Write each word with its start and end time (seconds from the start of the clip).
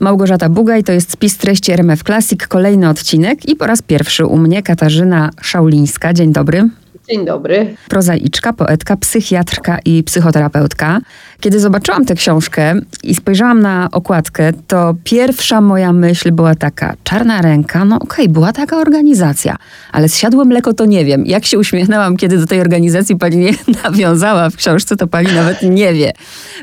Małgorzata 0.00 0.48
Bugaj 0.48 0.84
to 0.84 0.92
jest 0.92 1.12
spis 1.12 1.36
treści 1.36 1.72
RMF 1.72 2.02
Classic, 2.02 2.46
kolejny 2.46 2.88
odcinek 2.88 3.48
i 3.48 3.56
po 3.56 3.66
raz 3.66 3.82
pierwszy 3.82 4.26
u 4.26 4.36
mnie 4.36 4.62
Katarzyna 4.62 5.30
Szaulińska. 5.40 6.12
Dzień 6.12 6.32
dobry. 6.32 6.68
Dzień 7.10 7.24
dobry. 7.24 7.76
Prozaiczka, 7.88 8.52
poetka, 8.52 8.96
psychiatrka 8.96 9.78
i 9.84 10.02
psychoterapeutka. 10.02 11.00
Kiedy 11.44 11.60
zobaczyłam 11.60 12.04
tę 12.04 12.14
książkę 12.14 12.74
i 13.02 13.14
spojrzałam 13.14 13.60
na 13.60 13.88
okładkę, 13.92 14.52
to 14.66 14.94
pierwsza 15.04 15.60
moja 15.60 15.92
myśl 15.92 16.32
była 16.32 16.54
taka: 16.54 16.94
czarna 17.04 17.42
ręka, 17.42 17.84
no 17.84 17.96
okej, 17.96 18.24
okay, 18.24 18.28
była 18.28 18.52
taka 18.52 18.76
organizacja, 18.76 19.56
ale 19.92 20.08
zsiadłe 20.08 20.44
mleko 20.44 20.72
to 20.72 20.84
nie 20.84 21.04
wiem. 21.04 21.26
Jak 21.26 21.44
się 21.44 21.58
uśmiechnęłam, 21.58 22.16
kiedy 22.16 22.38
do 22.38 22.46
tej 22.46 22.60
organizacji 22.60 23.16
pani 23.16 23.36
nie 23.36 23.52
nawiązała 23.84 24.50
w 24.50 24.56
książce, 24.56 24.96
to 24.96 25.06
pani 25.06 25.32
nawet 25.34 25.62
nie 25.62 25.94
wie, 25.94 26.12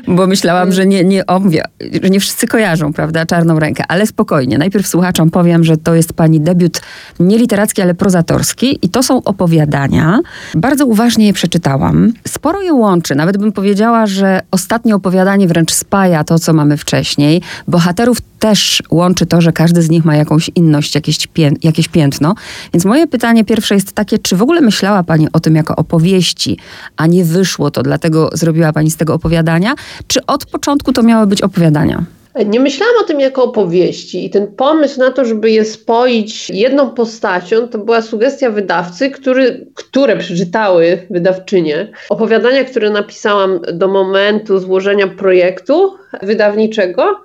bo 0.08 0.26
myślałam, 0.26 0.72
że 0.72 0.86
nie, 0.86 1.04
nie 1.04 1.26
obwie, 1.26 1.62
że 2.02 2.10
nie 2.10 2.20
wszyscy 2.20 2.46
kojarzą, 2.46 2.92
prawda, 2.92 3.26
czarną 3.26 3.58
rękę, 3.58 3.84
ale 3.88 4.06
spokojnie. 4.06 4.58
Najpierw 4.58 4.86
słuchaczom 4.86 5.30
powiem, 5.30 5.64
że 5.64 5.76
to 5.76 5.94
jest 5.94 6.12
pani 6.12 6.40
debiut 6.40 6.80
nie 7.20 7.38
literacki, 7.38 7.82
ale 7.82 7.94
prozatorski 7.94 8.78
i 8.82 8.88
to 8.88 9.02
są 9.02 9.24
opowiadania. 9.24 10.20
Bardzo 10.54 10.86
uważnie 10.86 11.26
je 11.26 11.32
przeczytałam. 11.32 12.12
Sporo 12.28 12.62
je 12.62 12.74
łączy, 12.74 13.14
nawet 13.14 13.36
bym 13.36 13.52
powiedziała, 13.52 14.06
że 14.06 14.40
ostatnie 14.72 14.94
opowiadanie 14.94 15.48
wręcz 15.48 15.72
spaja 15.72 16.24
to, 16.24 16.38
co 16.38 16.52
mamy 16.52 16.76
wcześniej. 16.76 17.42
Bohaterów 17.68 18.18
też 18.38 18.82
łączy 18.90 19.26
to, 19.26 19.40
że 19.40 19.52
każdy 19.52 19.82
z 19.82 19.90
nich 19.90 20.04
ma 20.04 20.16
jakąś 20.16 20.50
inność, 20.54 20.94
jakieś, 20.94 21.26
pię 21.26 21.50
jakieś 21.62 21.88
piętno. 21.88 22.34
Więc 22.72 22.84
moje 22.84 23.06
pytanie 23.06 23.44
pierwsze 23.44 23.74
jest 23.74 23.92
takie, 23.92 24.18
czy 24.18 24.36
w 24.36 24.42
ogóle 24.42 24.60
myślała 24.60 25.02
Pani 25.02 25.28
o 25.32 25.40
tym 25.40 25.56
jako 25.56 25.76
opowieści, 25.76 26.58
a 26.96 27.06
nie 27.06 27.24
wyszło 27.24 27.70
to, 27.70 27.82
dlatego 27.82 28.30
zrobiła 28.32 28.72
Pani 28.72 28.90
z 28.90 28.96
tego 28.96 29.14
opowiadania? 29.14 29.74
Czy 30.06 30.26
od 30.26 30.46
początku 30.46 30.92
to 30.92 31.02
miały 31.02 31.26
być 31.26 31.42
opowiadania? 31.42 32.04
Nie 32.46 32.60
myślałam 32.60 32.94
o 33.00 33.06
tym 33.06 33.20
jako 33.20 33.44
opowieści 33.44 34.24
i 34.26 34.30
ten 34.30 34.46
pomysł 34.46 35.00
na 35.00 35.10
to, 35.10 35.24
żeby 35.24 35.50
je 35.50 35.64
spoić 35.64 36.50
jedną 36.50 36.90
postacią, 36.90 37.68
to 37.68 37.78
była 37.78 38.02
sugestia 38.02 38.50
wydawcy, 38.50 39.10
który, 39.10 39.66
które 39.74 40.16
przeczytały 40.16 41.06
wydawczynie. 41.10 41.92
Opowiadania, 42.08 42.64
które 42.64 42.90
napisałam 42.90 43.60
do 43.72 43.88
momentu 43.88 44.58
złożenia 44.58 45.06
projektu 45.06 45.96
wydawniczego. 46.22 47.20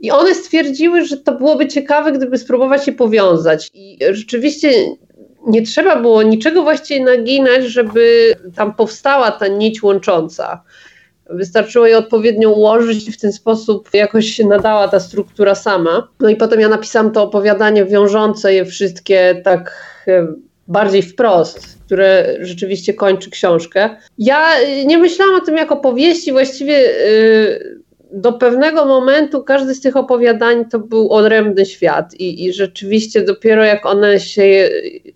I 0.00 0.10
one 0.10 0.34
stwierdziły, 0.34 1.04
że 1.04 1.16
to 1.16 1.32
byłoby 1.32 1.68
ciekawe, 1.68 2.12
gdyby 2.12 2.38
spróbować 2.38 2.86
je 2.86 2.92
powiązać. 2.92 3.70
I 3.74 3.98
rzeczywiście 4.10 4.72
nie 5.46 5.62
trzeba 5.62 5.96
było 5.96 6.22
niczego 6.22 6.62
właściwie 6.62 7.04
naginać, 7.04 7.64
żeby 7.64 8.34
tam 8.56 8.74
powstała 8.74 9.30
ta 9.30 9.48
nić 9.48 9.82
łącząca. 9.82 10.62
Wystarczyło 11.30 11.86
je 11.86 11.98
odpowiednio 11.98 12.50
ułożyć 12.50 13.08
i 13.08 13.12
w 13.12 13.20
ten 13.20 13.32
sposób 13.32 13.88
jakoś 13.92 14.26
się 14.26 14.46
nadała 14.46 14.88
ta 14.88 15.00
struktura 15.00 15.54
sama. 15.54 16.08
No 16.20 16.28
i 16.28 16.36
potem 16.36 16.60
ja 16.60 16.68
napisałam 16.68 17.12
to 17.12 17.22
opowiadanie 17.22 17.84
wiążące 17.84 18.54
je 18.54 18.64
wszystkie 18.64 19.40
tak 19.44 19.86
e, 20.08 20.26
bardziej 20.68 21.02
wprost, 21.02 21.78
które 21.86 22.36
rzeczywiście 22.40 22.94
kończy 22.94 23.30
książkę. 23.30 23.90
Ja 24.18 24.48
nie 24.86 24.98
myślałam 24.98 25.34
o 25.34 25.44
tym 25.44 25.56
jako 25.56 25.76
powieści, 25.76 26.32
właściwie 26.32 26.76
e, 26.76 26.96
do 28.12 28.32
pewnego 28.32 28.84
momentu 28.84 29.42
każdy 29.42 29.74
z 29.74 29.80
tych 29.80 29.96
opowiadań 29.96 30.64
to 30.64 30.78
był 30.78 31.12
odrębny 31.12 31.66
świat 31.66 32.14
i, 32.14 32.44
i 32.44 32.52
rzeczywiście 32.52 33.22
dopiero 33.22 33.64
jak 33.64 33.86
one 33.86 34.20
się 34.20 34.68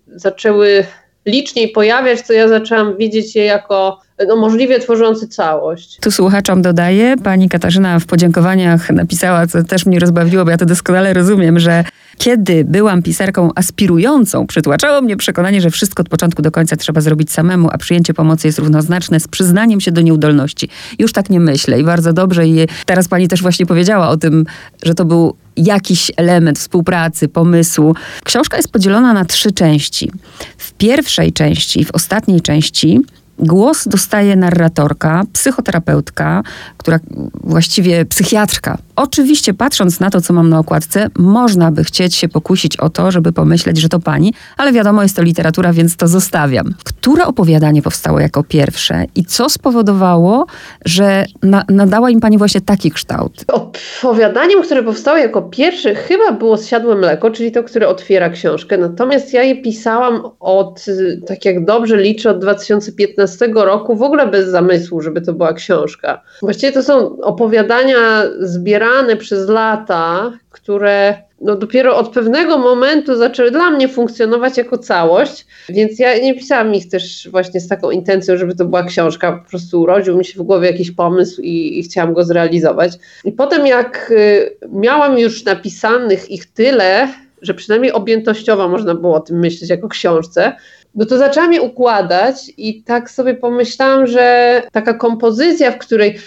zaczęły 0.07 0.85
liczniej 1.25 1.69
pojawiać, 1.69 2.27
to 2.27 2.33
ja 2.33 2.47
zaczęłam 2.47 2.97
widzieć 2.97 3.35
je 3.35 3.45
jako 3.45 3.99
no, 4.27 4.35
możliwie 4.35 4.79
tworzący 4.79 5.27
całość. 5.27 5.97
Tu 6.01 6.11
słuchaczom 6.11 6.61
dodaję, 6.61 7.15
pani 7.23 7.49
Katarzyna 7.49 7.99
w 7.99 8.05
podziękowaniach 8.05 8.89
napisała, 8.89 9.47
co 9.47 9.63
też 9.63 9.85
mnie 9.85 9.99
rozbawiło, 9.99 10.45
bo 10.45 10.51
ja 10.51 10.57
to 10.57 10.65
doskonale 10.65 11.13
rozumiem, 11.13 11.59
że 11.59 11.83
kiedy 12.17 12.63
byłam 12.65 13.01
pisarką 13.01 13.49
aspirującą, 13.55 14.47
przytłaczało 14.47 15.01
mnie 15.01 15.17
przekonanie, 15.17 15.61
że 15.61 15.69
wszystko 15.69 16.01
od 16.01 16.09
początku 16.09 16.41
do 16.41 16.51
końca 16.51 16.75
trzeba 16.75 17.01
zrobić 17.01 17.31
samemu, 17.31 17.69
a 17.71 17.77
przyjęcie 17.77 18.13
pomocy 18.13 18.47
jest 18.47 18.59
równoznaczne 18.59 19.19
z 19.19 19.27
przyznaniem 19.27 19.81
się 19.81 19.91
do 19.91 20.01
nieudolności. 20.01 20.69
Już 20.99 21.13
tak 21.13 21.29
nie 21.29 21.39
myślę 21.39 21.79
i 21.79 21.83
bardzo 21.83 22.13
dobrze. 22.13 22.47
I 22.47 22.67
teraz 22.85 23.07
pani 23.07 23.27
też 23.27 23.41
właśnie 23.41 23.65
powiedziała 23.65 24.09
o 24.09 24.17
tym, 24.17 24.45
że 24.83 24.95
to 24.95 25.05
był 25.05 25.35
jakiś 25.57 26.11
element 26.17 26.59
współpracy, 26.59 27.27
pomysłu. 27.27 27.95
Książka 28.23 28.57
jest 28.57 28.71
podzielona 28.71 29.13
na 29.13 29.25
trzy 29.25 29.51
części. 29.51 30.11
W 30.57 30.73
pierwszej 30.73 31.33
części 31.33 31.81
i 31.81 31.85
w 31.85 31.91
ostatniej 31.91 32.41
części 32.41 33.01
Głos 33.41 33.87
dostaje 33.87 34.35
narratorka, 34.35 35.23
psychoterapeutka, 35.33 36.43
która 36.81 36.99
właściwie 37.43 38.05
psychiatrka. 38.05 38.77
Oczywiście, 38.95 39.53
patrząc 39.53 39.99
na 39.99 40.09
to, 40.09 40.21
co 40.21 40.33
mam 40.33 40.49
na 40.49 40.59
okładce, 40.59 41.07
można 41.17 41.71
by 41.71 41.83
chcieć 41.83 42.15
się 42.15 42.29
pokusić 42.29 42.77
o 42.77 42.89
to, 42.89 43.11
żeby 43.11 43.31
pomyśleć, 43.31 43.77
że 43.77 43.89
to 43.89 43.99
pani, 43.99 44.33
ale 44.57 44.71
wiadomo, 44.71 45.03
jest 45.03 45.15
to 45.15 45.21
literatura, 45.21 45.73
więc 45.73 45.95
to 45.95 46.07
zostawiam. 46.07 46.73
Które 46.83 47.25
opowiadanie 47.25 47.81
powstało 47.81 48.19
jako 48.19 48.43
pierwsze 48.43 49.05
i 49.15 49.25
co 49.25 49.49
spowodowało, 49.49 50.45
że 50.85 51.25
na, 51.43 51.65
nadała 51.69 52.09
im 52.09 52.19
pani 52.19 52.37
właśnie 52.37 52.61
taki 52.61 52.91
kształt? 52.91 53.45
Opowiadaniem, 53.47 54.63
które 54.63 54.83
powstało 54.83 55.17
jako 55.17 55.41
pierwsze, 55.41 55.95
chyba 55.95 56.31
było 56.31 56.57
Zsiadłe 56.57 56.95
Mleko, 56.95 57.31
czyli 57.31 57.51
to, 57.51 57.63
które 57.63 57.87
otwiera 57.87 58.29
książkę. 58.29 58.77
Natomiast 58.77 59.33
ja 59.33 59.43
je 59.43 59.61
pisałam 59.61 60.21
od, 60.39 60.85
tak 61.27 61.45
jak 61.45 61.65
dobrze 61.65 61.97
liczę, 61.97 62.29
od 62.29 62.39
2015 62.39 63.01
2015 63.17 63.47
roku 63.53 63.95
w 63.95 64.03
ogóle 64.03 64.27
bez 64.27 64.49
zamysłu, 64.49 65.01
żeby 65.01 65.21
to 65.21 65.33
była 65.33 65.53
książka. 65.53 66.21
Właściwie 66.41 66.70
to 66.71 66.83
są 66.83 67.21
opowiadania 67.21 68.23
zbierane 68.39 69.17
przez 69.17 69.49
lata, 69.49 70.31
które 70.49 71.17
no 71.41 71.55
dopiero 71.55 71.97
od 71.97 72.09
pewnego 72.09 72.57
momentu 72.57 73.15
zaczęły 73.15 73.51
dla 73.51 73.69
mnie 73.69 73.87
funkcjonować 73.87 74.57
jako 74.57 74.77
całość, 74.77 75.45
więc 75.69 75.99
ja 75.99 76.17
nie 76.17 76.35
pisałam 76.35 76.75
ich 76.75 76.89
też 76.89 77.29
właśnie 77.31 77.59
z 77.59 77.67
taką 77.67 77.91
intencją, 77.91 78.37
żeby 78.37 78.55
to 78.55 78.65
była 78.65 78.83
książka. 78.83 79.31
Po 79.31 79.49
prostu 79.49 79.81
urodził 79.81 80.17
mi 80.17 80.25
się 80.25 80.39
w 80.39 80.43
głowie 80.43 80.67
jakiś 80.67 80.91
pomysł 80.91 81.41
i, 81.41 81.79
i 81.79 81.83
chciałam 81.83 82.13
go 82.13 82.23
zrealizować. 82.23 82.91
I 83.25 83.31
potem 83.31 83.67
jak 83.67 84.11
y, 84.11 84.57
miałam 84.71 85.19
już 85.19 85.45
napisanych 85.45 86.31
ich 86.31 86.45
tyle, 86.45 87.07
że 87.41 87.53
przynajmniej 87.53 87.91
objętościowo 87.91 88.67
można 88.67 88.95
było 88.95 89.15
o 89.15 89.19
tym 89.19 89.39
myśleć 89.39 89.69
jako 89.69 89.87
książce, 89.87 90.53
no 90.95 91.05
to 91.05 91.17
zaczęłam 91.17 91.53
je 91.53 91.61
układać 91.61 92.51
i 92.57 92.83
tak 92.83 93.09
sobie 93.09 93.33
pomyślałam, 93.33 94.07
że 94.07 94.61
taka 94.71 94.93
kompozycja, 94.93 95.71
w 95.71 95.77
której 95.77 96.17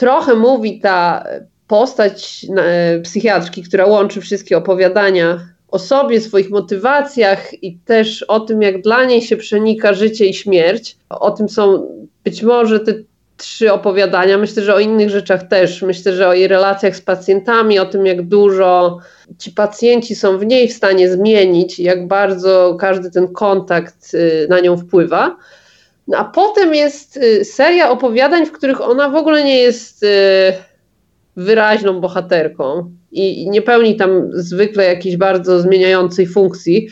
trochę 0.00 0.34
mówi 0.34 0.80
ta 0.80 1.24
postać 1.66 2.46
e, 2.56 3.00
psychiatrki, 3.00 3.62
która 3.62 3.86
łączy 3.86 4.20
wszystkie 4.20 4.58
opowiadania 4.58 5.40
o 5.68 5.78
sobie, 5.78 6.20
swoich 6.20 6.50
motywacjach 6.50 7.62
i 7.64 7.78
też 7.78 8.22
o 8.22 8.40
tym, 8.40 8.62
jak 8.62 8.82
dla 8.82 9.04
niej 9.04 9.22
się 9.22 9.36
przenika 9.36 9.94
życie 9.94 10.26
i 10.26 10.34
śmierć. 10.34 10.96
O 11.10 11.30
tym 11.30 11.48
są 11.48 11.86
być 12.24 12.42
może 12.42 12.80
te 12.80 12.94
trzy 13.36 13.72
opowiadania. 13.72 14.38
Myślę, 14.38 14.62
że 14.62 14.74
o 14.74 14.78
innych 14.78 15.10
rzeczach 15.10 15.48
też. 15.48 15.82
Myślę, 15.82 16.12
że 16.12 16.28
o 16.28 16.34
jej 16.34 16.48
relacjach 16.48 16.96
z 16.96 17.00
pacjentami, 17.00 17.78
o 17.78 17.86
tym, 17.86 18.06
jak 18.06 18.22
dużo 18.22 18.98
ci 19.38 19.50
pacjenci 19.50 20.14
są 20.14 20.38
w 20.38 20.46
niej 20.46 20.68
w 20.68 20.72
stanie 20.72 21.12
zmienić, 21.12 21.78
jak 21.78 22.08
bardzo 22.08 22.76
każdy 22.80 23.10
ten 23.10 23.28
kontakt 23.28 24.14
y, 24.14 24.46
na 24.50 24.60
nią 24.60 24.76
wpływa. 24.76 25.36
No, 26.08 26.18
a 26.18 26.24
potem 26.24 26.74
jest 26.74 27.16
y, 27.16 27.44
seria 27.44 27.90
opowiadań, 27.90 28.46
w 28.46 28.52
których 28.52 28.80
ona 28.80 29.08
w 29.08 29.16
ogóle 29.16 29.44
nie 29.44 29.58
jest 29.58 30.02
y, 30.02 30.06
wyraźną 31.36 32.00
bohaterką 32.00 32.90
i 33.12 33.50
nie 33.50 33.62
pełni 33.62 33.96
tam 33.96 34.30
zwykle 34.32 34.84
jakiejś 34.84 35.16
bardzo 35.16 35.60
zmieniającej 35.60 36.26
funkcji. 36.26 36.88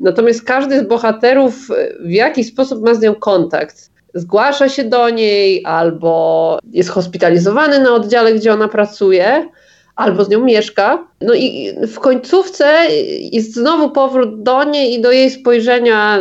Natomiast 0.00 0.44
każdy 0.44 0.80
z 0.80 0.88
bohaterów 0.88 1.68
w 2.00 2.10
jakiś 2.10 2.46
sposób 2.46 2.84
ma 2.84 2.94
z 2.94 3.00
nią 3.00 3.14
kontakt 3.14 3.90
zgłasza 4.14 4.68
się 4.68 4.84
do 4.84 5.10
niej, 5.10 5.64
albo 5.64 6.58
jest 6.72 6.90
hospitalizowany 6.90 7.80
na 7.80 7.94
oddziale, 7.94 8.34
gdzie 8.34 8.52
ona 8.52 8.68
pracuje, 8.68 9.48
albo 9.96 10.24
z 10.24 10.28
nią 10.28 10.44
mieszka. 10.44 11.08
No 11.20 11.34
i 11.34 11.72
w 11.86 11.98
końcówce 11.98 12.86
jest 13.32 13.54
znowu 13.54 13.90
powrót 13.90 14.42
do 14.42 14.64
niej 14.64 14.94
i 14.94 15.00
do 15.00 15.12
jej 15.12 15.30
spojrzenia 15.30 16.18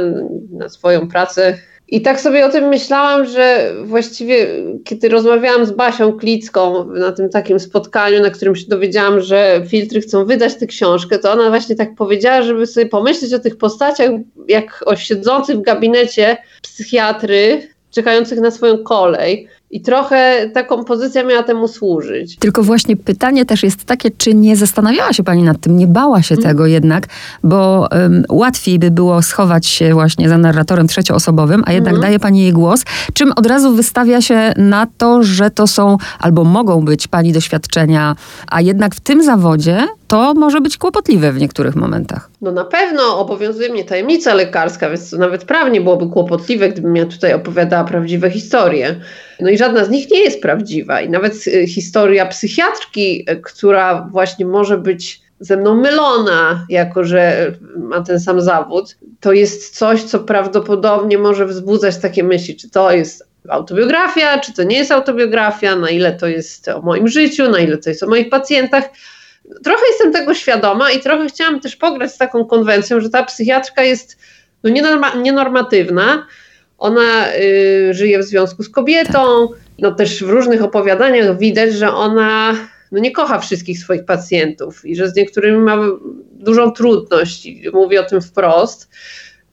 na 0.51 0.69
swoją 0.69 1.07
pracę. 1.07 1.57
I 1.89 2.01
tak 2.01 2.21
sobie 2.21 2.45
o 2.45 2.49
tym 2.49 2.67
myślałam, 2.67 3.25
że 3.25 3.73
właściwie 3.83 4.47
kiedy 4.85 5.09
rozmawiałam 5.09 5.65
z 5.65 5.71
Basią 5.71 6.13
Klicką 6.13 6.85
na 6.93 7.11
tym 7.11 7.29
takim 7.29 7.59
spotkaniu, 7.59 8.21
na 8.21 8.29
którym 8.29 8.55
się 8.55 8.67
dowiedziałam, 8.67 9.21
że 9.21 9.61
filtry 9.67 10.01
chcą 10.01 10.25
wydać 10.25 10.55
tę 10.55 10.67
książkę, 10.67 11.19
to 11.19 11.31
ona 11.31 11.49
właśnie 11.49 11.75
tak 11.75 11.95
powiedziała, 11.95 12.41
żeby 12.41 12.67
sobie 12.67 12.85
pomyśleć 12.85 13.33
o 13.33 13.39
tych 13.39 13.57
postaciach, 13.57 14.11
jak 14.47 14.83
o 14.85 14.95
siedzących 14.95 15.57
w 15.57 15.61
gabinecie 15.61 16.37
psychiatry, 16.61 17.67
czekających 17.91 18.39
na 18.39 18.51
swoją 18.51 18.77
kolej. 18.77 19.47
I 19.71 19.81
trochę 19.81 20.49
ta 20.53 20.63
kompozycja 20.63 21.23
miała 21.23 21.43
temu 21.43 21.67
służyć. 21.67 22.37
Tylko 22.37 22.63
właśnie 22.63 22.97
pytanie 22.97 23.45
też 23.45 23.63
jest 23.63 23.83
takie, 23.83 24.11
czy 24.11 24.33
nie 24.33 24.55
zastanawiała 24.55 25.13
się 25.13 25.23
pani 25.23 25.43
nad 25.43 25.61
tym, 25.61 25.77
nie 25.77 25.87
bała 25.87 26.21
się 26.21 26.35
mm. 26.35 26.43
tego 26.43 26.65
jednak, 26.65 27.07
bo 27.43 27.87
um, 27.91 28.23
łatwiej 28.29 28.79
by 28.79 28.91
było 28.91 29.21
schować 29.21 29.65
się 29.65 29.93
właśnie 29.93 30.29
za 30.29 30.37
narratorem 30.37 30.87
trzecioosobowym, 30.87 31.63
a 31.65 31.73
jednak 31.73 31.93
mm. 31.93 32.01
daje 32.01 32.19
pani 32.19 32.41
jej 32.41 32.53
głos, 32.53 32.83
czym 33.13 33.31
od 33.35 33.45
razu 33.45 33.73
wystawia 33.73 34.21
się 34.21 34.53
na 34.57 34.87
to, 34.97 35.23
że 35.23 35.51
to 35.51 35.67
są 35.67 35.97
albo 36.19 36.43
mogą 36.43 36.85
być 36.85 37.07
pani 37.07 37.33
doświadczenia, 37.33 38.15
a 38.47 38.61
jednak 38.61 38.95
w 38.95 38.99
tym 38.99 39.23
zawodzie 39.23 39.87
to 40.07 40.33
może 40.33 40.61
być 40.61 40.77
kłopotliwe 40.77 41.31
w 41.31 41.39
niektórych 41.39 41.75
momentach. 41.75 42.29
No 42.41 42.51
na 42.51 42.65
pewno 42.65 43.19
obowiązuje 43.19 43.69
mnie 43.69 43.85
tajemnica 43.85 44.33
lekarska, 44.33 44.89
więc 44.89 45.11
nawet 45.11 45.45
prawnie 45.45 45.81
byłoby 45.81 46.09
kłopotliwe, 46.09 46.69
gdybym 46.69 46.95
ja 46.95 47.05
tutaj 47.05 47.33
opowiadała 47.33 47.83
prawdziwe 47.83 48.29
historie. 48.29 48.95
No 49.39 49.49
i 49.49 49.57
żadna 49.57 49.85
z 49.85 49.89
nich 49.89 50.11
nie 50.11 50.19
jest 50.19 50.41
prawdziwa. 50.41 51.01
I 51.01 51.09
nawet 51.09 51.47
y, 51.47 51.67
historia 51.67 52.25
psychiatrki, 52.25 53.25
y, 53.31 53.41
która 53.41 54.09
właśnie 54.11 54.45
może 54.45 54.77
być 54.77 55.21
ze 55.39 55.57
mną 55.57 55.75
mylona, 55.75 56.65
jako 56.69 57.03
że 57.03 57.51
ma 57.77 58.01
ten 58.01 58.19
sam 58.19 58.41
zawód, 58.41 58.97
to 59.19 59.33
jest 59.33 59.77
coś, 59.77 60.03
co 60.03 60.19
prawdopodobnie 60.19 61.17
może 61.17 61.45
wzbudzać 61.45 61.97
takie 61.97 62.23
myśli, 62.23 62.55
czy 62.55 62.69
to 62.69 62.91
jest 62.91 63.27
autobiografia, 63.49 64.39
czy 64.39 64.53
to 64.53 64.63
nie 64.63 64.77
jest 64.77 64.91
autobiografia, 64.91 65.75
na 65.75 65.89
ile 65.89 66.11
to 66.13 66.27
jest 66.27 66.67
o 66.67 66.81
moim 66.81 67.07
życiu, 67.07 67.49
na 67.49 67.59
ile 67.59 67.77
to 67.77 67.89
jest 67.89 68.03
o 68.03 68.07
moich 68.07 68.29
pacjentach 68.29 68.89
trochę 69.63 69.81
jestem 69.89 70.13
tego 70.13 70.33
świadoma 70.33 70.91
i 70.91 70.99
trochę 70.99 71.27
chciałam 71.27 71.59
też 71.59 71.75
pograć 71.75 72.13
z 72.13 72.17
taką 72.17 72.45
konwencją, 72.45 73.01
że 73.01 73.09
ta 73.09 73.23
psychiatrka 73.23 73.83
jest 73.83 74.17
no, 74.63 74.69
nienorma, 74.69 75.15
nienormatywna. 75.15 76.27
Ona 76.77 77.33
y, 77.35 77.93
żyje 77.93 78.19
w 78.19 78.23
związku 78.23 78.63
z 78.63 78.69
kobietą. 78.69 79.47
No 79.79 79.91
też 79.91 80.23
w 80.23 80.29
różnych 80.29 80.63
opowiadaniach 80.63 81.37
widać, 81.37 81.73
że 81.73 81.93
ona 81.93 82.55
no, 82.91 82.99
nie 82.99 83.11
kocha 83.11 83.39
wszystkich 83.39 83.79
swoich 83.79 84.05
pacjentów 84.05 84.85
i 84.85 84.95
że 84.95 85.09
z 85.09 85.15
niektórymi 85.15 85.57
ma 85.57 85.77
dużą 86.31 86.71
trudność. 86.71 87.47
Mówi 87.73 87.97
o 87.97 88.03
tym 88.03 88.21
wprost. 88.21 88.89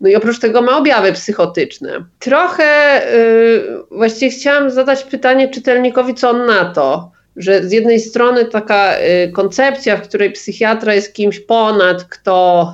No 0.01 0.09
i 0.09 0.15
oprócz 0.15 0.39
tego 0.39 0.63
ma 0.63 0.79
objawy 0.79 1.13
psychotyczne. 1.13 2.05
Trochę 2.19 3.03
y, 3.15 3.63
właściwie 3.91 4.31
chciałam 4.31 4.71
zadać 4.71 5.05
pytanie 5.05 5.49
czytelnikowi, 5.49 6.15
co 6.15 6.31
on 6.31 6.47
na 6.47 6.65
to 6.65 7.14
że 7.37 7.69
z 7.69 7.73
jednej 7.73 8.01
strony 8.01 8.45
taka 8.45 8.99
y, 8.99 9.33
koncepcja, 9.33 9.97
w 9.97 10.09
której 10.09 10.33
psychiatra 10.33 10.95
jest 10.95 11.15
kimś 11.15 11.41
ponad, 11.41 12.05
kto 12.05 12.73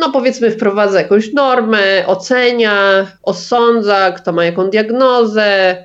no 0.00 0.12
powiedzmy 0.12 0.50
wprowadza 0.50 0.98
jakąś 0.98 1.32
normę, 1.32 2.06
ocenia, 2.06 3.06
osądza, 3.22 4.12
kto 4.12 4.32
ma 4.32 4.44
jaką 4.44 4.70
diagnozę, 4.70 5.76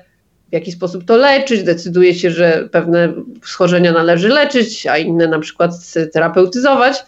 w 0.48 0.52
jaki 0.52 0.72
sposób 0.72 1.04
to 1.04 1.16
leczyć, 1.16 1.62
decyduje 1.62 2.14
się, 2.14 2.30
że 2.30 2.68
pewne 2.72 3.12
schorzenia 3.44 3.92
należy 3.92 4.28
leczyć, 4.28 4.86
a 4.86 4.98
inne 4.98 5.28
na 5.28 5.38
przykład 5.38 5.70
terapeutyzować, 6.12 7.04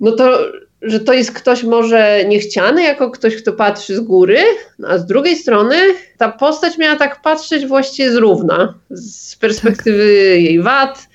no 0.00 0.12
to 0.12 0.38
że 0.84 1.00
to 1.00 1.12
jest 1.12 1.32
ktoś 1.32 1.62
może 1.62 2.24
niechciany, 2.24 2.82
jako 2.82 3.10
ktoś, 3.10 3.36
kto 3.36 3.52
patrzy 3.52 3.96
z 3.96 4.00
góry, 4.00 4.38
a 4.86 4.98
z 4.98 5.06
drugiej 5.06 5.36
strony 5.36 5.76
ta 6.18 6.32
postać 6.32 6.78
miała 6.78 6.96
tak 6.96 7.22
patrzeć 7.22 7.66
właściwie 7.66 8.12
z 8.12 8.16
równa, 8.16 8.74
z 8.90 9.36
perspektywy 9.36 10.04
jej 10.40 10.62
wad, 10.62 11.08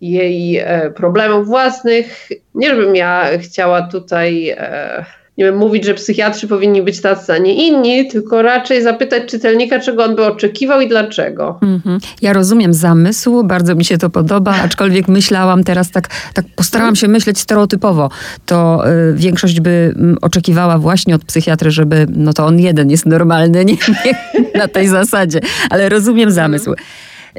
jej 0.00 0.56
e, 0.58 0.90
problemów 0.90 1.46
własnych. 1.46 2.28
Nie 2.54 2.68
żebym 2.68 2.96
ja 2.96 3.38
chciała 3.38 3.82
tutaj 3.82 4.48
e, 4.48 5.04
nie 5.40 5.46
wiem, 5.46 5.56
mówić, 5.56 5.84
że 5.84 5.94
psychiatrzy 5.94 6.48
powinni 6.48 6.82
być 6.82 7.00
tacy, 7.00 7.32
a 7.32 7.38
nie 7.38 7.54
inni, 7.66 8.08
tylko 8.08 8.42
raczej 8.42 8.82
zapytać 8.82 9.22
czytelnika, 9.30 9.80
czego 9.80 10.04
on 10.04 10.16
by 10.16 10.24
oczekiwał 10.24 10.80
i 10.80 10.88
dlaczego. 10.88 11.58
Mm-hmm. 11.62 11.98
Ja 12.22 12.32
rozumiem 12.32 12.74
zamysł, 12.74 13.42
bardzo 13.44 13.74
mi 13.74 13.84
się 13.84 13.98
to 13.98 14.10
podoba, 14.10 14.54
aczkolwiek 14.64 15.08
myślałam 15.08 15.64
teraz 15.64 15.90
tak, 15.90 16.08
tak 16.34 16.44
postarałam 16.56 16.96
się 16.96 17.08
myśleć 17.08 17.38
stereotypowo. 17.38 18.10
To 18.46 18.82
y, 19.10 19.14
większość 19.14 19.60
by 19.60 19.70
y, 20.16 20.20
oczekiwała 20.20 20.78
właśnie 20.78 21.14
od 21.14 21.24
psychiatry, 21.24 21.70
żeby, 21.70 22.06
no 22.16 22.32
to 22.32 22.46
on 22.46 22.58
jeden 22.58 22.90
jest 22.90 23.06
normalny, 23.06 23.64
nie, 23.64 23.76
nie 24.04 24.14
na 24.54 24.68
tej 24.68 24.88
zasadzie, 24.88 25.40
ale 25.70 25.88
rozumiem 25.88 26.30
zamysł. 26.30 26.74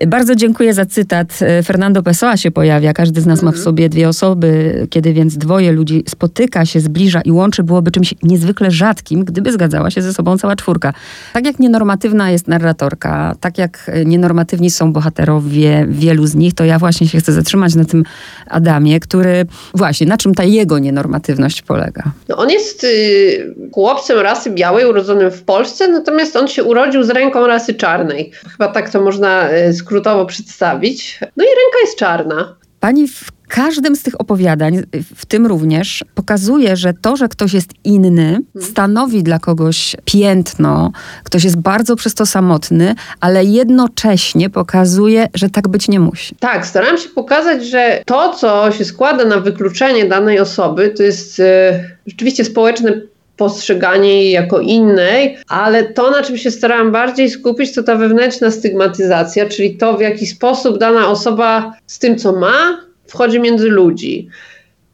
Bardzo 0.08 0.36
dziękuję 0.36 0.74
za 0.74 0.86
cytat. 0.86 1.40
E, 1.42 1.64
Fernando 1.64 2.04
Pessoa 2.04 2.38
się 2.38 2.52
pojawia. 2.52 2.94
Każdy 2.94 3.22
z 3.22 3.26
nas 3.26 3.42
ma 3.42 3.52
w 3.52 3.54
mhm. 3.54 3.64
sobie 3.64 3.90
dwie 3.90 4.10
osoby. 4.10 4.88
Kiedy 4.90 5.14
więc 5.14 5.38
dwoje 5.38 5.72
ludzi 5.72 6.04
spotyka 6.08 6.66
się, 6.66 6.80
zbliża 6.80 7.22
i 7.22 7.32
łączy, 7.32 7.64
byłoby 7.64 7.92
czymś 7.92 8.14
niezwykle 8.24 8.72
rzadkim, 8.72 9.26
gdyby 9.26 9.52
zgadzała 9.52 9.92
się 9.92 10.02
ze 10.02 10.14
sobą 10.14 10.38
cała 10.38 10.56
czwórka. 10.56 10.94
Tak 11.34 11.46
jak 11.46 11.60
nienormatywna 11.60 12.32
jest 12.32 12.48
narratorka, 12.48 13.36
tak 13.40 13.58
jak 13.58 13.92
nienormatywni 14.06 14.70
są 14.70 14.94
bohaterowie, 14.94 15.86
wielu 15.90 16.28
z 16.28 16.36
nich, 16.36 16.54
to 16.54 16.66
ja 16.66 16.80
właśnie 16.80 17.08
się 17.08 17.20
chcę 17.20 17.34
zatrzymać 17.34 17.76
na 17.76 17.86
tym 17.86 18.04
Adamie, 18.48 19.00
który 19.00 19.46
właśnie, 19.74 20.08
na 20.08 20.18
czym 20.18 20.36
ta 20.36 20.44
jego 20.44 20.80
nienormatywność 20.80 21.62
polega? 21.62 22.04
No 22.30 22.38
on 22.38 22.50
jest 22.50 22.84
y, 22.84 23.56
chłopcem 23.74 24.20
rasy 24.20 24.50
białej, 24.50 24.86
urodzonym 24.86 25.32
w 25.32 25.44
Polsce, 25.44 25.88
natomiast 25.88 26.36
on 26.36 26.48
się 26.48 26.64
urodził 26.64 27.04
z 27.04 27.10
ręką 27.10 27.48
rasy 27.48 27.74
czarnej. 27.74 28.32
Chyba 28.52 28.68
tak 28.68 28.90
to 28.90 29.02
można 29.02 29.54
y, 29.54 29.74
skrótowo 29.82 30.26
przedstawić. 30.26 31.20
No 31.22 31.44
i 31.44 31.48
ręka 31.48 31.80
jest 31.86 31.98
czarna. 31.98 32.56
Pani 32.80 33.08
w 33.08 33.32
każdym 33.48 33.96
z 33.96 34.04
tych 34.04 34.22
opowiadań, 34.22 34.82
w 35.16 35.26
tym 35.26 35.46
również, 35.46 36.06
pokazuje, 36.16 36.76
że 36.76 36.94
to, 36.94 37.16
że 37.16 37.28
ktoś 37.28 37.54
jest 37.54 37.70
inny, 37.84 38.28
mhm. 38.28 38.72
stanowi 38.72 39.24
dla 39.24 39.40
kogoś 39.40 39.96
piętno, 40.06 40.92
ktoś 41.24 41.44
jest 41.44 41.58
bardzo 41.58 41.96
przez 41.96 42.14
to 42.14 42.26
samotny, 42.26 42.96
ale 43.20 43.46
jednocześnie 43.46 44.50
pokazuje, 44.50 45.28
że 45.34 45.50
tak 45.50 45.68
być 45.68 45.88
nie 45.88 46.00
musi. 46.00 46.36
Tak, 46.36 46.66
staram 46.68 46.98
się 46.98 47.10
pokazać, 47.10 47.66
że 47.66 48.04
to, 48.06 48.34
co 48.34 48.72
się 48.72 48.86
składa 48.86 49.26
na 49.26 49.40
wykluczenie 49.40 50.06
danej 50.06 50.40
osoby, 50.40 50.94
to 50.98 51.04
jest 51.04 51.40
e, 51.40 51.84
rzeczywiście 52.08 52.46
społeczne 52.46 53.02
postrzeganie 53.42 54.24
jej 54.24 54.32
jako 54.32 54.60
innej, 54.60 55.38
ale 55.48 55.84
to, 55.84 56.12
na 56.12 56.24
czym 56.24 56.38
się 56.38 56.52
starałam 56.52 56.92
bardziej 56.92 57.30
skupić, 57.30 57.76
to 57.76 57.84
ta 57.84 57.96
wewnętrzna 57.96 58.52
stygmatyzacja, 58.52 59.46
czyli 59.46 59.78
to, 59.78 59.98
w 59.98 60.02
jaki 60.02 60.28
sposób 60.28 60.78
dana 60.78 61.08
osoba 61.08 61.74
z 61.88 62.00
tym, 62.00 62.18
co 62.18 62.32
ma, 62.32 62.82
wchodzi 63.08 63.40
między 63.40 63.70
ludzi. 63.70 64.28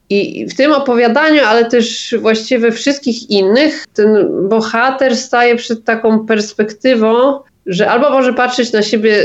I 0.10 0.46
w 0.46 0.56
tym 0.56 0.72
opowiadaniu, 0.72 1.42
ale 1.46 1.66
też 1.66 2.16
właściwie 2.20 2.60
we 2.60 2.72
wszystkich 2.72 3.30
innych, 3.30 3.86
ten 3.94 4.28
bohater 4.50 5.16
staje 5.16 5.56
przed 5.56 5.84
taką 5.84 6.26
perspektywą, 6.26 7.40
że 7.68 7.90
albo 7.90 8.10
może 8.10 8.34
patrzeć 8.34 8.72
na 8.72 8.82
siebie 8.82 9.24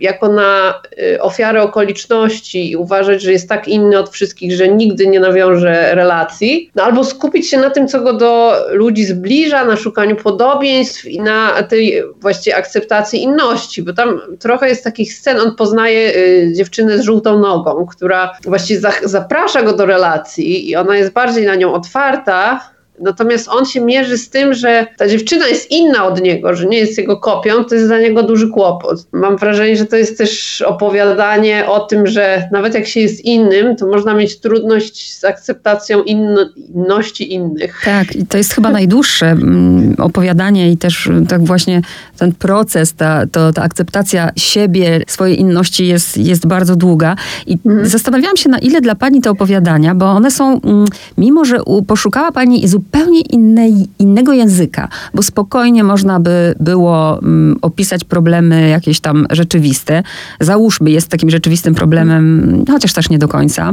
jako 0.00 0.28
na 0.28 0.80
y, 0.98 1.22
ofiarę 1.22 1.62
okoliczności 1.62 2.70
i 2.70 2.76
uważać, 2.76 3.22
że 3.22 3.32
jest 3.32 3.48
tak 3.48 3.68
inny 3.68 3.98
od 3.98 4.10
wszystkich, 4.10 4.52
że 4.52 4.68
nigdy 4.68 5.06
nie 5.06 5.20
nawiąże 5.20 5.94
relacji, 5.94 6.70
no 6.74 6.82
albo 6.82 7.04
skupić 7.04 7.50
się 7.50 7.58
na 7.58 7.70
tym, 7.70 7.88
co 7.88 8.00
go 8.00 8.12
do 8.12 8.54
ludzi 8.70 9.04
zbliża, 9.04 9.64
na 9.64 9.76
szukaniu 9.76 10.16
podobieństw 10.16 11.04
i 11.04 11.20
na 11.20 11.62
tej 11.62 12.02
właściwie 12.20 12.56
akceptacji 12.56 13.22
inności, 13.22 13.82
bo 13.82 13.92
tam 13.92 14.20
trochę 14.38 14.68
jest 14.68 14.84
takich 14.84 15.14
scen, 15.14 15.40
on 15.40 15.56
poznaje 15.56 16.16
y, 16.16 16.52
dziewczynę 16.56 16.98
z 16.98 17.02
żółtą 17.02 17.38
nogą, 17.38 17.86
która 17.86 18.32
właściwie 18.44 18.80
zaprasza 19.02 19.62
go 19.62 19.72
do 19.72 19.86
relacji 19.86 20.70
i 20.70 20.76
ona 20.76 20.96
jest 20.96 21.12
bardziej 21.12 21.46
na 21.46 21.54
nią 21.54 21.72
otwarta, 21.72 22.70
Natomiast 23.00 23.48
on 23.48 23.64
się 23.64 23.80
mierzy 23.80 24.18
z 24.18 24.30
tym, 24.30 24.54
że 24.54 24.86
ta 24.96 25.08
dziewczyna 25.08 25.48
jest 25.48 25.70
inna 25.70 26.06
od 26.06 26.22
niego, 26.22 26.54
że 26.54 26.66
nie 26.66 26.78
jest 26.78 26.98
jego 26.98 27.16
kopią, 27.16 27.64
to 27.64 27.74
jest 27.74 27.86
dla 27.86 27.98
niego 27.98 28.22
duży 28.22 28.48
kłopot. 28.48 29.06
Mam 29.12 29.36
wrażenie, 29.36 29.76
że 29.76 29.86
to 29.86 29.96
jest 29.96 30.18
też 30.18 30.62
opowiadanie 30.62 31.68
o 31.68 31.80
tym, 31.80 32.06
że 32.06 32.48
nawet 32.52 32.74
jak 32.74 32.86
się 32.86 33.00
jest 33.00 33.24
innym, 33.24 33.76
to 33.76 33.86
można 33.86 34.14
mieć 34.14 34.40
trudność 34.40 35.18
z 35.18 35.24
akceptacją 35.24 36.02
inno, 36.02 36.50
inności 36.74 37.32
innych. 37.34 37.82
Tak, 37.84 38.16
i 38.16 38.26
to 38.26 38.38
jest 38.38 38.54
chyba 38.54 38.70
najdłuższe 38.70 39.26
mm, 39.26 39.94
opowiadanie 39.98 40.72
i 40.72 40.76
też 40.76 41.08
tak 41.28 41.44
właśnie 41.44 41.82
ten 42.18 42.32
proces, 42.32 42.94
ta, 42.94 43.26
to, 43.26 43.52
ta 43.52 43.62
akceptacja 43.62 44.30
siebie, 44.36 45.00
swojej 45.06 45.40
inności 45.40 45.86
jest, 45.86 46.16
jest 46.16 46.46
bardzo 46.46 46.76
długa. 46.76 47.16
I 47.46 47.58
mhm. 47.66 47.86
zastanawiałam 47.86 48.36
się, 48.36 48.48
na 48.48 48.58
ile 48.58 48.80
dla 48.80 48.94
pani 48.94 49.20
te 49.20 49.30
opowiadania, 49.30 49.94
bo 49.94 50.06
one 50.06 50.30
są, 50.30 50.60
mm, 50.60 50.84
mimo 51.18 51.44
że 51.44 51.58
poszukała 51.86 52.32
pani 52.32 52.68
zupełnie 52.68 52.89
zupełnie 52.90 53.20
innej, 53.20 53.72
innego 53.98 54.32
języka, 54.32 54.88
bo 55.14 55.22
spokojnie 55.22 55.84
można 55.84 56.20
by 56.20 56.54
było 56.60 57.18
um, 57.22 57.56
opisać 57.62 58.04
problemy 58.04 58.68
jakieś 58.68 59.00
tam 59.00 59.26
rzeczywiste. 59.30 60.02
Załóżmy, 60.40 60.90
jest 60.90 61.08
takim 61.08 61.30
rzeczywistym 61.30 61.74
problemem, 61.74 62.64
chociaż 62.70 62.92
też 62.92 63.10
nie 63.10 63.18
do 63.18 63.28
końca, 63.28 63.72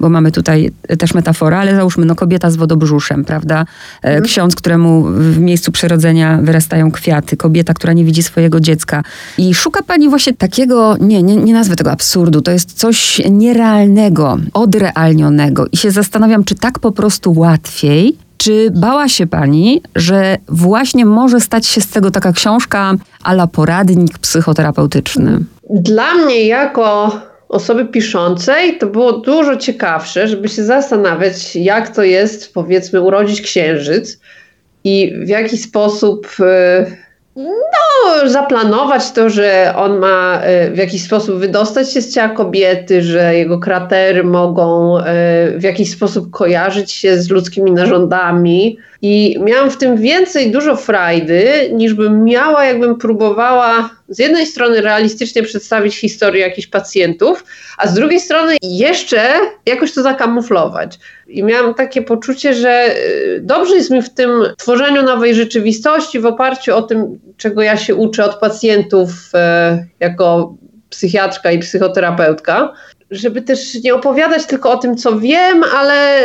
bo 0.00 0.08
mamy 0.08 0.32
tutaj 0.32 0.70
też 0.98 1.14
metaforę, 1.14 1.58
ale 1.58 1.76
załóżmy, 1.76 2.06
no 2.06 2.14
kobieta 2.14 2.50
z 2.50 2.56
wodobrzuszem, 2.56 3.24
prawda? 3.24 3.60
E, 4.02 4.08
mhm. 4.08 4.24
Ksiądz, 4.24 4.54
któremu 4.54 5.04
w 5.04 5.38
miejscu 5.38 5.72
przyrodzenia 5.72 6.38
wyrastają 6.42 6.90
kwiaty, 6.90 7.36
kobieta, 7.36 7.74
która 7.74 7.92
nie 7.92 8.04
widzi 8.04 8.22
swojego 8.22 8.60
dziecka. 8.60 9.02
I 9.38 9.54
szuka 9.54 9.82
pani 9.82 10.08
właśnie 10.08 10.32
takiego, 10.32 10.96
nie, 11.00 11.22
nie, 11.22 11.36
nie 11.36 11.54
nazwę 11.54 11.76
tego 11.76 11.92
absurdu, 11.92 12.40
to 12.40 12.50
jest 12.50 12.72
coś 12.72 13.22
nierealnego, 13.30 14.38
odrealnionego. 14.52 15.66
I 15.72 15.76
się 15.76 15.90
zastanawiam, 15.90 16.44
czy 16.44 16.54
tak 16.54 16.78
po 16.78 16.92
prostu 16.92 17.32
łatwiej 17.32 18.27
Czy 18.38 18.70
bała 18.70 19.08
się 19.08 19.26
pani, 19.26 19.82
że 19.96 20.36
właśnie 20.48 21.04
może 21.04 21.40
stać 21.40 21.66
się 21.66 21.80
z 21.80 21.88
tego 21.88 22.10
taka 22.10 22.32
książka 22.32 22.94
ala 23.24 23.46
poradnik 23.46 24.18
psychoterapeutyczny? 24.18 25.38
Dla 25.70 26.14
mnie 26.14 26.46
jako 26.46 27.20
osoby 27.48 27.84
piszącej 27.84 28.78
to 28.78 28.86
było 28.86 29.12
dużo 29.12 29.56
ciekawsze, 29.56 30.28
żeby 30.28 30.48
się 30.48 30.64
zastanawiać, 30.64 31.56
jak 31.56 31.94
to 31.94 32.02
jest, 32.02 32.54
powiedzmy, 32.54 33.00
urodzić 33.00 33.40
księżyc 33.40 34.20
i 34.84 35.14
w 35.24 35.28
jaki 35.28 35.58
sposób 35.58 36.26
y, 36.40 36.96
no, 37.38 38.28
zaplanować 38.28 39.12
to, 39.12 39.30
że 39.30 39.72
on 39.76 39.98
ma 39.98 40.40
y, 40.66 40.70
w 40.70 40.76
jakiś 40.76 41.02
sposób 41.02 41.38
wydostać 41.38 41.92
się 41.92 42.02
z 42.02 42.14
ciała 42.14 42.28
kobiety, 42.28 43.02
że 43.02 43.34
jego 43.34 43.58
kratery 43.58 44.24
mogą 44.24 44.98
y, 44.98 45.02
w 45.58 45.62
jakiś 45.62 45.90
sposób 45.90 46.30
kojarzyć 46.30 46.92
się 46.92 47.18
z 47.18 47.30
ludzkimi 47.30 47.72
narządami. 47.72 48.78
I 49.02 49.38
miałam 49.40 49.70
w 49.70 49.76
tym 49.76 49.96
więcej 49.96 50.50
dużo 50.50 50.76
frajdy, 50.76 51.70
niż 51.72 51.94
bym 51.94 52.24
miała, 52.24 52.64
jakbym 52.64 52.98
próbowała 52.98 53.90
z 54.08 54.18
jednej 54.18 54.46
strony 54.46 54.80
realistycznie 54.80 55.42
przedstawić 55.42 55.96
historię 55.96 56.42
jakichś 56.42 56.66
pacjentów, 56.66 57.44
a 57.78 57.86
z 57.86 57.94
drugiej 57.94 58.20
strony 58.20 58.56
jeszcze 58.62 59.22
jakoś 59.66 59.92
to 59.92 60.02
zakamuflować. 60.02 60.98
I 61.26 61.42
miałam 61.42 61.74
takie 61.74 62.02
poczucie, 62.02 62.54
że 62.54 62.96
y, 62.96 63.40
dobrze 63.42 63.76
jest 63.76 63.90
mi 63.90 64.02
w 64.02 64.10
tym 64.10 64.30
tworzeniu 64.58 65.02
nowej 65.02 65.34
rzeczywistości 65.34 66.20
w 66.20 66.26
oparciu 66.26 66.76
o 66.76 66.82
tym, 66.82 67.18
czego 67.36 67.62
ja 67.62 67.76
się 67.76 67.94
uczę 67.94 68.24
od 68.24 68.34
pacjentów 68.34 69.10
e, 69.34 69.86
jako 70.00 70.54
psychiatrka 70.90 71.50
i 71.50 71.58
psychoterapeutka, 71.58 72.72
żeby 73.10 73.42
też 73.42 73.82
nie 73.82 73.94
opowiadać 73.94 74.46
tylko 74.46 74.72
o 74.72 74.76
tym, 74.76 74.96
co 74.96 75.18
wiem, 75.18 75.64
ale 75.76 76.20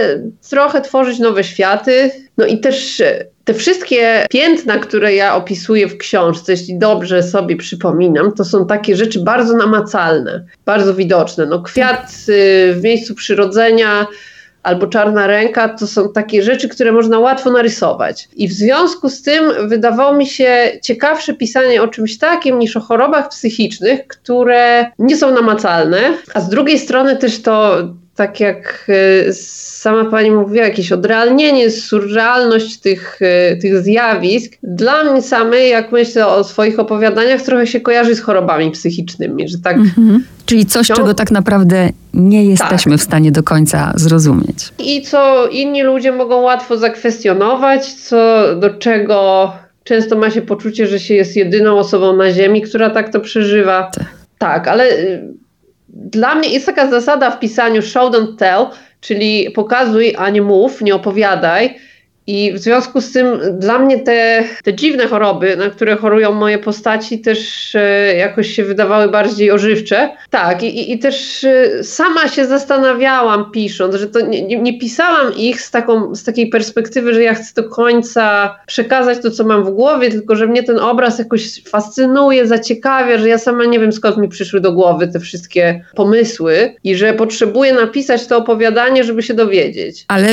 trochę 0.49 0.81
tworzyć 0.81 1.19
nowe 1.19 1.43
światy. 1.43 2.11
No 2.37 2.45
i 2.45 2.59
też 2.59 3.01
e, 3.01 3.25
te 3.43 3.53
wszystkie 3.53 4.25
piętna, 4.29 4.79
które 4.79 5.15
ja 5.15 5.35
opisuję 5.35 5.87
w 5.87 5.97
książce, 5.97 6.51
jeśli 6.51 6.77
dobrze 6.77 7.23
sobie 7.23 7.55
przypominam, 7.55 8.31
to 8.31 8.45
są 8.45 8.67
takie 8.67 8.95
rzeczy 8.95 9.19
bardzo 9.19 9.57
namacalne, 9.57 10.45
bardzo 10.65 10.93
widoczne. 10.93 11.45
No 11.45 11.61
kwiat 11.61 12.11
y, 12.29 12.73
w 12.73 12.83
miejscu 12.83 13.15
przyrodzenia, 13.15 14.07
albo 14.63 14.87
czarna 14.87 15.27
ręka, 15.27 15.69
to 15.69 15.87
są 15.87 16.09
takie 16.09 16.43
rzeczy, 16.43 16.69
które 16.69 16.91
można 16.91 17.19
łatwo 17.19 17.51
narysować. 17.51 18.29
I 18.35 18.47
w 18.47 18.53
związku 18.53 19.09
z 19.09 19.21
tym 19.21 19.69
wydawało 19.69 20.13
mi 20.13 20.27
się 20.27 20.71
ciekawsze 20.81 21.33
pisanie 21.33 21.81
o 21.81 21.87
czymś 21.87 22.17
takim 22.17 22.59
niż 22.59 22.77
o 22.77 22.79
chorobach 22.79 23.29
psychicznych, 23.29 24.07
które 24.07 24.85
nie 24.99 25.17
są 25.17 25.33
namacalne, 25.33 25.97
a 26.33 26.41
z 26.41 26.49
drugiej 26.49 26.79
strony 26.79 27.15
też 27.15 27.41
to 27.41 27.77
tak 28.15 28.39
jak 28.39 28.87
e, 29.27 29.33
sama 29.33 30.05
pani 30.05 30.31
mówiła, 30.31 30.65
jakieś 30.65 30.91
odrealnienie, 30.91 31.71
surrealność 31.71 32.77
tych, 32.77 33.19
e, 33.21 33.55
tych 33.55 33.79
zjawisk, 33.79 34.53
dla 34.63 35.03
mnie 35.03 35.21
samej, 35.21 35.69
jak 35.69 35.91
myślę 35.91 36.27
o 36.27 36.43
swoich 36.43 36.79
opowiadaniach, 36.79 37.41
trochę 37.41 37.67
się 37.67 37.81
kojarzy 37.81 38.15
z 38.15 38.21
chorobami 38.21 38.71
psychicznymi, 38.71 39.49
że 39.49 39.57
tak. 39.57 39.77
Mhm. 39.77 40.23
Czyli 40.53 40.65
coś, 40.65 40.89
no, 40.89 40.95
czego 40.95 41.13
tak 41.13 41.31
naprawdę 41.31 41.89
nie 42.13 42.45
jesteśmy 42.45 42.91
tak. 42.91 42.99
w 42.99 43.03
stanie 43.03 43.31
do 43.31 43.43
końca 43.43 43.91
zrozumieć. 43.95 44.57
I 44.79 45.01
co 45.01 45.47
inni 45.47 45.83
ludzie 45.83 46.11
mogą 46.11 46.41
łatwo 46.41 46.77
zakwestionować, 46.77 47.93
co 47.93 48.43
do 48.55 48.69
czego 48.69 49.51
często 49.83 50.17
ma 50.17 50.29
się 50.29 50.41
poczucie, 50.41 50.87
że 50.87 50.99
się 50.99 51.13
jest 51.13 51.35
jedyną 51.35 51.77
osobą 51.77 52.15
na 52.15 52.31
Ziemi, 52.31 52.61
która 52.61 52.89
tak 52.89 53.09
to 53.09 53.19
przeżywa. 53.19 53.91
Tak, 53.93 54.07
tak 54.37 54.67
ale 54.67 54.89
y, 54.89 55.23
dla 55.89 56.35
mnie 56.35 56.49
jest 56.49 56.65
taka 56.65 56.89
zasada 56.89 57.31
w 57.31 57.39
pisaniu 57.39 57.81
show 57.81 58.11
don't 58.11 58.35
tell, 58.37 58.65
czyli 59.01 59.51
pokazuj, 59.51 60.15
a 60.17 60.29
nie 60.29 60.41
mów, 60.41 60.81
nie 60.81 60.95
opowiadaj. 60.95 61.75
I 62.27 62.53
w 62.53 62.59
związku 62.59 63.01
z 63.01 63.11
tym 63.11 63.25
dla 63.59 63.79
mnie 63.79 63.99
te, 63.99 64.43
te 64.63 64.73
dziwne 64.73 65.07
choroby, 65.07 65.57
na 65.57 65.69
które 65.69 65.95
chorują 65.95 66.31
moje 66.31 66.57
postaci, 66.57 67.19
też 67.19 67.71
e, 67.75 68.15
jakoś 68.15 68.47
się 68.47 68.63
wydawały 68.63 69.09
bardziej 69.09 69.51
ożywcze. 69.51 70.09
Tak, 70.29 70.63
i, 70.63 70.91
i 70.91 70.99
też 70.99 71.43
e, 71.43 71.83
sama 71.83 72.27
się 72.27 72.45
zastanawiałam 72.45 73.51
pisząc, 73.51 73.95
że 73.95 74.07
to 74.07 74.21
nie, 74.21 74.59
nie, 74.61 74.79
pisałam 74.79 75.33
ich 75.37 75.61
z, 75.61 75.71
taką, 75.71 76.15
z 76.15 76.23
takiej 76.23 76.49
perspektywy, 76.49 77.13
że 77.13 77.23
ja 77.23 77.33
chcę 77.33 77.61
do 77.61 77.69
końca 77.69 78.55
przekazać 78.67 79.17
to, 79.21 79.31
co 79.31 79.43
mam 79.43 79.63
w 79.65 79.69
głowie, 79.69 80.11
tylko 80.11 80.35
że 80.35 80.47
mnie 80.47 80.63
ten 80.63 80.79
obraz 80.79 81.19
jakoś 81.19 81.63
fascynuje, 81.63 82.47
zaciekawia, 82.47 83.17
że 83.17 83.29
ja 83.29 83.37
sama 83.37 83.65
nie 83.65 83.79
wiem 83.79 83.91
skąd 83.91 84.17
mi 84.17 84.27
przyszły 84.27 84.61
do 84.61 84.71
głowy 84.71 85.07
te 85.07 85.19
wszystkie 85.19 85.85
pomysły 85.95 86.75
i 86.83 86.95
że 86.95 87.13
potrzebuję 87.13 87.73
napisać 87.73 88.27
to 88.27 88.37
opowiadanie, 88.37 89.03
żeby 89.03 89.23
się 89.23 89.33
dowiedzieć. 89.33 90.05
Ale 90.07 90.27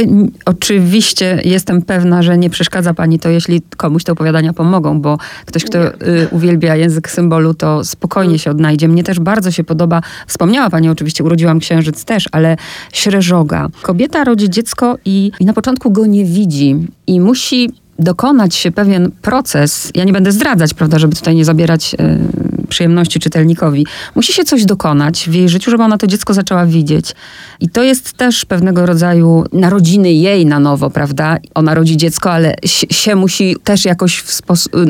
oczywiście 0.47 1.41
jestem 1.45 1.80
pewna, 1.83 2.23
że 2.23 2.39
nie 2.39 2.51
przeszkadza 2.51 2.95
pani 2.95 3.19
to, 3.19 3.29
jeśli 3.29 3.63
komuś 3.77 4.05
te 4.05 4.13
opowiadania 4.13 4.53
pomogą, 4.53 5.01
bo 5.01 5.19
ktoś, 5.47 5.65
kto 5.65 5.87
y, 5.87 6.29
uwielbia 6.31 6.77
język 6.77 7.11
symbolu, 7.11 7.55
to 7.55 7.85
spokojnie 7.85 8.39
się 8.39 8.51
odnajdzie. 8.51 8.89
Mnie 8.89 9.05
też 9.05 9.21
bardzo 9.21 9.51
się 9.51 9.65
podoba, 9.65 10.03
wspomniała 10.27 10.71
pani 10.71 10.89
oczywiście, 10.89 11.25
urodziłam 11.25 11.61
księżyc 11.61 12.05
też, 12.05 12.29
ale 12.33 12.57
śreżoga. 12.93 13.69
Kobieta 13.83 14.25
rodzi 14.25 14.51
dziecko 14.51 14.99
i, 15.05 15.33
i 15.41 15.45
na 15.45 15.53
początku 15.53 15.91
go 15.91 16.07
nie 16.07 16.25
widzi 16.25 16.77
i 17.07 17.21
musi 17.21 17.71
dokonać 18.00 18.54
się 18.54 18.73
pewien 18.73 19.11
proces, 19.23 19.90
ja 19.95 20.04
nie 20.04 20.12
będę 20.12 20.33
zdradzać, 20.33 20.75
prawda, 20.75 20.99
żeby 20.99 21.16
tutaj 21.16 21.35
nie 21.35 21.45
zabierać 21.45 21.95
y, 21.95 22.61
przyjemności 22.71 23.21
czytelnikowi, 23.21 23.87
musi 24.14 24.33
się 24.33 24.45
coś 24.45 24.64
dokonać 24.64 25.28
w 25.28 25.35
jej 25.35 25.49
życiu, 25.49 25.71
żeby 25.71 25.83
ona 25.83 25.99
to 25.99 26.07
dziecko 26.07 26.35
zaczęła 26.35 26.66
widzieć. 26.66 27.14
I 27.61 27.69
to 27.69 27.83
jest 27.83 28.12
też 28.12 28.45
pewnego 28.45 28.87
rodzaju 28.87 29.45
narodziny 29.52 30.12
jej 30.12 30.47
na 30.47 30.61
nowo, 30.61 30.90
prawda? 30.90 31.37
Ona 31.54 31.75
rodzi 31.75 31.97
dziecko, 31.97 32.33
ale 32.33 32.54
się 32.90 33.16
musi 33.16 33.57
też 33.64 33.85
jakoś 33.85 34.25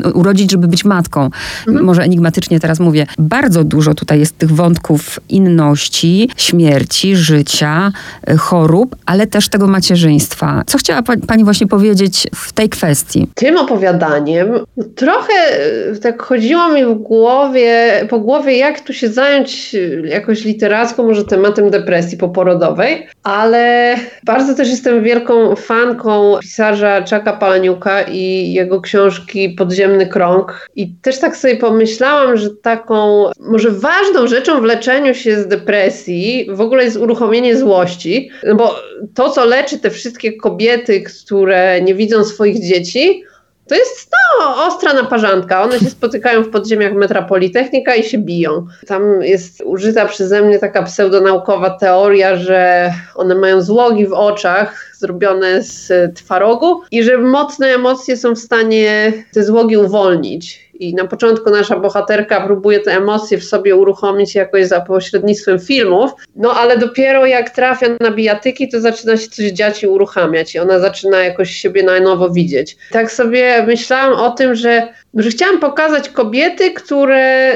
y, 0.05 0.13
urodzić, 0.13 0.51
żeby 0.51 0.67
być 0.67 0.85
matką. 0.85 1.29
Mhm. 1.67 1.85
Może 1.85 2.03
enigmatycznie 2.03 2.59
teraz 2.59 2.79
mówię. 2.79 3.07
Bardzo 3.19 3.63
dużo 3.63 3.93
tutaj 3.93 4.19
jest 4.19 4.37
tych 4.37 4.51
wątków 4.51 5.19
inności, 5.29 6.29
śmierci, 6.37 7.15
życia, 7.15 7.91
y, 8.29 8.37
chorób, 8.37 8.95
ale 9.05 9.27
też 9.27 9.49
tego 9.49 9.67
macierzyństwa. 9.67 10.63
Co 10.67 10.77
chciała 10.77 11.01
pani 11.27 11.43
właśnie 11.43 11.67
powiedzieć 11.67 12.27
w 12.35 12.53
tej 12.53 12.69
kwestii? 12.69 13.00
Kwestii? 13.01 13.27
Tym 13.35 13.57
opowiadaniem 13.57 14.65
trochę 14.95 15.33
e, 15.93 15.95
tak 15.95 16.21
chodziło 16.21 16.69
mi 16.69 16.85
w 16.85 16.93
głowie, 16.93 17.91
po 18.09 18.19
głowie, 18.19 18.57
jak 18.57 18.79
tu 18.79 18.93
się 18.93 19.09
zająć 19.09 19.75
e, 19.75 20.07
jakoś 20.07 20.45
literacko, 20.45 21.03
może 21.03 21.25
tematem 21.25 21.69
depresji 21.69 22.17
poporodowej, 22.17 23.07
ale 23.23 23.95
bardzo 24.23 24.55
też 24.55 24.69
jestem 24.69 25.03
wielką 25.03 25.55
fanką 25.55 26.37
pisarza 26.41 27.01
Czaka 27.01 27.33
Palaniuka 27.33 28.01
i 28.01 28.53
jego 28.53 28.81
książki 28.81 29.49
Podziemny 29.49 30.07
Krąg 30.07 30.67
i 30.75 30.95
też 31.01 31.19
tak 31.19 31.37
sobie 31.37 31.55
pomyślałam, 31.55 32.37
że 32.37 32.49
taką 32.49 33.25
może 33.39 33.71
ważną 33.71 34.27
rzeczą 34.27 34.61
w 34.61 34.63
leczeniu 34.63 35.13
się 35.13 35.41
z 35.41 35.47
depresji 35.47 36.47
w 36.49 36.61
ogóle 36.61 36.83
jest 36.83 36.97
uruchomienie 36.97 37.57
złości, 37.57 38.29
no 38.43 38.55
bo 38.55 38.75
to, 39.13 39.29
co 39.29 39.45
leczy 39.45 39.79
te 39.79 39.89
wszystkie 39.89 40.33
kobiety, 40.33 41.01
które 41.01 41.81
nie 41.81 41.95
widzą 41.95 42.23
swoich 42.23 42.61
dzieci, 42.61 42.90
dzieci, 42.91 43.23
to 43.67 43.75
jest 43.75 44.11
no, 44.39 44.65
ostra 44.65 44.93
naparzanka. 44.93 45.63
One 45.63 45.79
się 45.79 45.89
spotykają 45.89 46.43
w 46.43 46.49
podziemiach 46.49 46.93
Metropolitechnika 46.93 47.95
i 47.95 48.03
się 48.03 48.17
biją. 48.17 48.67
Tam 48.87 49.21
jest 49.21 49.61
użyta 49.65 50.05
przeze 50.05 50.41
mnie 50.41 50.59
taka 50.59 50.83
pseudonaukowa 50.83 51.69
teoria, 51.69 52.35
że 52.35 52.91
one 53.15 53.35
mają 53.35 53.61
złogi 53.61 54.07
w 54.07 54.13
oczach 54.13 54.90
zrobione 55.01 55.63
z 55.63 55.91
twarogu 56.15 56.81
i 56.91 57.03
że 57.03 57.17
mocne 57.17 57.67
emocje 57.67 58.17
są 58.17 58.35
w 58.35 58.39
stanie 58.39 59.13
te 59.33 59.43
złogi 59.43 59.77
uwolnić. 59.77 60.71
I 60.73 60.95
na 60.95 61.07
początku 61.07 61.49
nasza 61.49 61.79
bohaterka 61.79 62.41
próbuje 62.41 62.79
te 62.79 62.97
emocje 62.97 63.37
w 63.37 63.43
sobie 63.43 63.75
uruchomić 63.75 64.35
jakoś 64.35 64.65
za 64.65 64.81
pośrednictwem 64.81 65.59
filmów, 65.59 66.11
no 66.35 66.53
ale 66.53 66.77
dopiero 66.77 67.25
jak 67.25 67.49
trafia 67.49 67.87
na 67.99 68.11
bijatyki, 68.11 68.69
to 68.69 68.81
zaczyna 68.81 69.17
się 69.17 69.27
coś 69.29 69.45
dziać 69.45 69.83
i 69.83 69.87
uruchamiać 69.87 70.55
i 70.55 70.59
ona 70.59 70.79
zaczyna 70.79 71.23
jakoś 71.23 71.51
siebie 71.51 71.83
na 71.83 71.99
nowo 71.99 72.29
widzieć. 72.29 72.77
Tak 72.91 73.11
sobie 73.11 73.63
myślałam 73.67 74.13
o 74.13 74.31
tym, 74.31 74.55
że, 74.55 74.87
że 75.13 75.29
chciałam 75.29 75.59
pokazać 75.59 76.09
kobiety, 76.09 76.71
które 76.71 77.53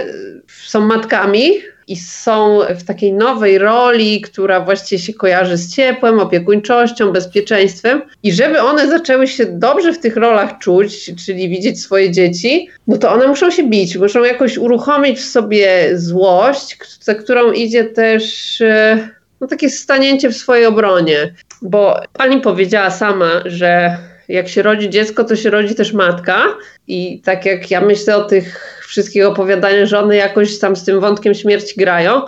są 0.48 0.82
matkami, 0.82 1.52
i 1.88 1.96
są 1.96 2.60
w 2.76 2.84
takiej 2.84 3.14
nowej 3.14 3.58
roli, 3.58 4.22
która 4.22 4.60
właściwie 4.60 5.02
się 5.02 5.14
kojarzy 5.14 5.58
z 5.58 5.76
ciepłem, 5.76 6.20
opiekuńczością, 6.20 7.12
bezpieczeństwem. 7.12 8.02
I 8.24 8.32
żeby 8.32 8.62
one 8.62 8.88
zaczęły 8.88 9.28
się 9.28 9.46
dobrze 9.46 9.94
w 9.94 10.00
tych 10.00 10.16
rolach 10.16 10.58
czuć, 10.60 11.12
czyli 11.26 11.50
widzieć 11.50 11.82
swoje 11.82 12.12
dzieci, 12.12 12.70
no 12.88 12.98
to 12.98 13.12
one 13.12 13.28
muszą 13.28 13.52
się 13.52 13.64
bić, 13.64 13.98
muszą 13.98 14.24
jakoś 14.24 14.58
uruchomić 14.58 15.20
w 15.20 15.30
sobie 15.30 15.90
złość, 15.94 16.78
za 17.02 17.16
którą 17.16 17.52
idzie 17.52 17.84
też 17.84 18.62
e, 18.62 19.10
no, 19.42 19.48
takie 19.48 19.70
stanięcie 19.70 20.30
w 20.30 20.38
swojej 20.38 20.66
obronie, 20.66 21.34
bo 21.62 22.00
pani 22.14 22.42
powiedziała 22.42 22.92
sama, 22.92 23.42
że 23.46 23.98
jak 24.28 24.48
się 24.48 24.62
rodzi 24.62 24.90
dziecko, 24.90 25.24
to 25.24 25.36
się 25.36 25.50
rodzi 25.50 25.76
też 25.76 25.94
matka. 25.94 26.44
I 26.88 27.22
tak 27.22 27.46
jak 27.46 27.72
ja 27.72 27.82
myślę 27.82 28.18
o 28.18 28.24
tych 28.24 28.80
wszystkich 28.88 29.26
opowiadaniach, 29.26 29.86
że 29.86 30.00
one 30.00 30.16
jakoś 30.16 30.60
tam 30.60 30.76
z 30.76 30.84
tym 30.84 31.00
wątkiem 31.00 31.34
śmierci 31.34 31.76
grają, 31.78 32.22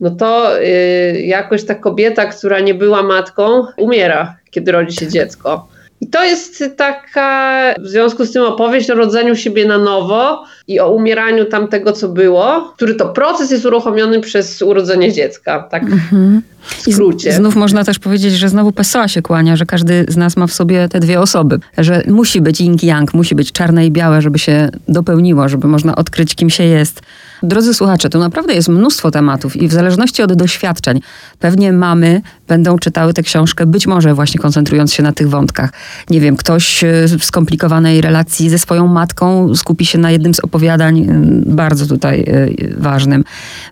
no 0.00 0.10
to 0.10 0.60
yy, 0.60 1.20
jakoś 1.20 1.64
ta 1.64 1.74
kobieta, 1.74 2.26
która 2.26 2.60
nie 2.60 2.74
była 2.74 3.02
matką, 3.02 3.66
umiera, 3.76 4.36
kiedy 4.50 4.72
rodzi 4.72 4.96
się 4.96 5.08
dziecko. 5.08 5.68
I 6.00 6.06
to 6.06 6.24
jest 6.24 6.64
taka 6.76 7.74
w 7.80 7.86
związku 7.86 8.24
z 8.24 8.32
tym 8.32 8.42
opowieść 8.42 8.90
o 8.90 8.94
rodzeniu 8.94 9.36
siebie 9.36 9.66
na 9.66 9.78
nowo 9.78 10.44
i 10.68 10.80
o 10.80 10.90
umieraniu 10.90 11.44
tamtego, 11.44 11.92
co 11.92 12.08
było, 12.08 12.72
który 12.76 12.94
to 12.94 13.08
proces 13.08 13.50
jest 13.50 13.66
uruchomiony 13.66 14.20
przez 14.20 14.62
urodzenie 14.62 15.12
dziecka. 15.12 15.68
Tak. 15.70 15.82
Mhm. 15.82 16.42
W 16.60 16.92
skrócie. 16.92 17.32
znów 17.32 17.56
można 17.56 17.84
też 17.84 17.98
powiedzieć, 17.98 18.34
że 18.34 18.48
znowu 18.48 18.72
Pessoa 18.72 19.08
się 19.08 19.22
kłania, 19.22 19.56
że 19.56 19.66
każdy 19.66 20.04
z 20.08 20.16
nas 20.16 20.36
ma 20.36 20.46
w 20.46 20.52
sobie 20.52 20.88
te 20.88 21.00
dwie 21.00 21.20
osoby. 21.20 21.58
Że 21.78 22.02
musi 22.08 22.40
być 22.40 22.60
yin 22.60 22.76
yang, 22.82 23.14
musi 23.14 23.34
być 23.34 23.52
czarne 23.52 23.86
i 23.86 23.90
białe, 23.90 24.22
żeby 24.22 24.38
się 24.38 24.68
dopełniło, 24.88 25.48
żeby 25.48 25.68
można 25.68 25.96
odkryć, 25.96 26.34
kim 26.34 26.50
się 26.50 26.64
jest. 26.64 27.02
Drodzy 27.42 27.74
słuchacze, 27.74 28.08
tu 28.10 28.18
naprawdę 28.18 28.54
jest 28.54 28.68
mnóstwo 28.68 29.10
tematów 29.10 29.56
i 29.56 29.68
w 29.68 29.72
zależności 29.72 30.22
od 30.22 30.32
doświadczeń, 30.32 31.00
pewnie 31.38 31.72
mamy 31.72 32.22
będą 32.48 32.78
czytały 32.78 33.14
tę 33.14 33.22
książkę, 33.22 33.66
być 33.66 33.86
może 33.86 34.14
właśnie 34.14 34.40
koncentrując 34.40 34.92
się 34.92 35.02
na 35.02 35.12
tych 35.12 35.28
wątkach. 35.28 35.72
Nie 36.10 36.20
wiem, 36.20 36.36
ktoś 36.36 36.84
e, 36.84 37.06
w 37.18 37.24
skomplikowanej 37.24 38.00
relacji 38.00 38.50
ze 38.50 38.58
swoją 38.58 38.86
matką 38.86 39.54
skupi 39.54 39.86
się 39.86 39.98
na 39.98 40.10
jednym 40.10 40.34
z 40.34 40.40
opowiadań, 40.40 40.59
e, 40.68 40.92
bardzo 41.46 41.86
tutaj 41.86 42.20
e, 42.20 42.48
ważnym. 42.76 43.24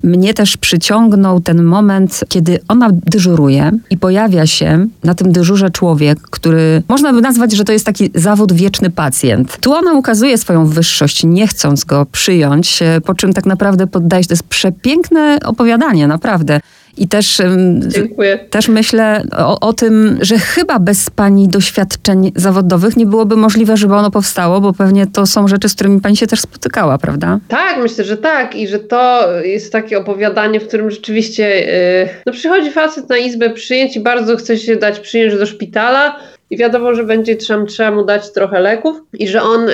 Mnie 0.03 0.35
też 0.35 0.57
przyciągnął 0.57 1.41
ten 1.41 1.63
moment, 1.63 2.25
kiedy 2.29 2.59
ona 2.69 2.89
dyżuruje 2.93 3.73
i 3.91 3.99
pojawia 3.99 4.47
się 4.47 4.87
na 5.05 5.15
tym 5.15 5.33
dyżurze 5.33 5.71
człowiek, 5.71 6.21
który 6.21 6.83
można 6.89 7.13
by 7.13 7.21
nazwać, 7.21 7.53
że 7.53 7.65
to 7.65 7.73
jest 7.73 7.87
taki 7.87 8.11
zawód 8.15 8.53
wieczny 8.53 8.91
pacjent. 8.91 9.59
Tu 9.61 9.73
ona 9.73 9.93
ukazuje 9.93 10.39
swoją 10.39 10.67
wyższość, 10.67 11.25
nie 11.25 11.47
chcąc 11.47 11.85
go 11.85 12.07
przyjąć, 12.13 12.81
po 13.05 13.15
czym 13.15 13.33
tak 13.33 13.47
naprawdę 13.47 13.87
poddaje 13.87 14.23
się, 14.23 14.29
to 14.29 14.33
jest 14.33 14.43
przepiękne 14.43 15.39
opowiadanie, 15.45 16.07
naprawdę. 16.07 16.61
I 16.99 17.09
też, 17.09 17.43
Dziękuję. 17.89 18.39
też 18.51 18.69
myślę 18.69 19.23
o, 19.37 19.61
o, 19.61 19.73
tym, 19.73 20.19
że 20.21 20.39
chyba 20.39 20.79
bez 20.79 21.11
pani 21.11 21.49
doświadczeń 21.49 22.33
zawodowych 22.37 22.97
nie 22.97 23.07
byłoby 23.07 23.37
możliwe, 23.37 23.77
żeby 23.77 23.95
ono 23.95 24.11
powstało, 24.11 24.61
bo 24.61 24.73
pewnie 24.73 25.07
to 25.07 25.27
są 25.27 25.49
rzeczy, 25.49 25.69
z 25.69 25.75
którymi 25.75 26.01
pani 26.01 26.17
się 26.17 26.27
też 26.27 26.41
spotykała, 26.41 26.99
prawda? 26.99 27.39
Tak, 27.49 27.79
myślę, 27.83 28.05
że 28.05 28.17
tak. 28.17 28.57
I 28.57 28.69
że 28.69 28.79
to 28.79 29.29
jest 29.43 29.73
takie 29.73 29.99
opowiadanie, 29.99 30.61
w 30.61 30.69
którym 30.69 30.91
rzeczywiście 30.91 31.61
yy, 31.61 32.09
no 32.27 32.33
przychodzi 32.33 32.71
facet 32.71 33.09
na 33.09 33.19
izbę 33.19 33.51
przyjęć 33.51 33.97
i 33.97 34.01
bardzo 34.01 34.37
chce 34.37 34.59
się 34.59 34.77
dać 34.77 35.01
przyjąć 35.01 35.39
do 35.39 35.47
szpitala 35.47 36.19
i 36.51 36.57
wiadomo, 36.57 36.95
że 36.95 37.05
będzie 37.05 37.37
trzeba 37.37 37.91
mu 37.91 38.05
dać 38.05 38.33
trochę 38.33 38.61
leków 38.61 39.03
i 39.13 39.29
że 39.29 39.43
on, 39.43 39.69
e, 39.69 39.73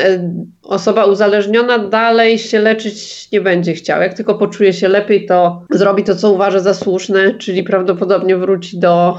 osoba 0.63 1.05
uzależniona, 1.05 1.79
dalej 1.79 2.39
się 2.39 2.61
leczyć 2.61 3.29
nie 3.33 3.41
będzie 3.41 3.73
chciał. 3.73 4.03
Jak 4.03 4.15
tylko 4.15 4.35
poczuje 4.35 4.73
się 4.73 4.89
lepiej, 4.89 5.27
to 5.27 5.63
zrobi 5.71 6.05
to, 6.05 6.17
co 6.17 6.33
uważa 6.33 6.61
za 6.61 6.75
słuszne, 6.75 7.35
czyli 7.35 7.63
prawdopodobnie 7.63 8.37
wróci 8.37 8.79
do 8.79 9.19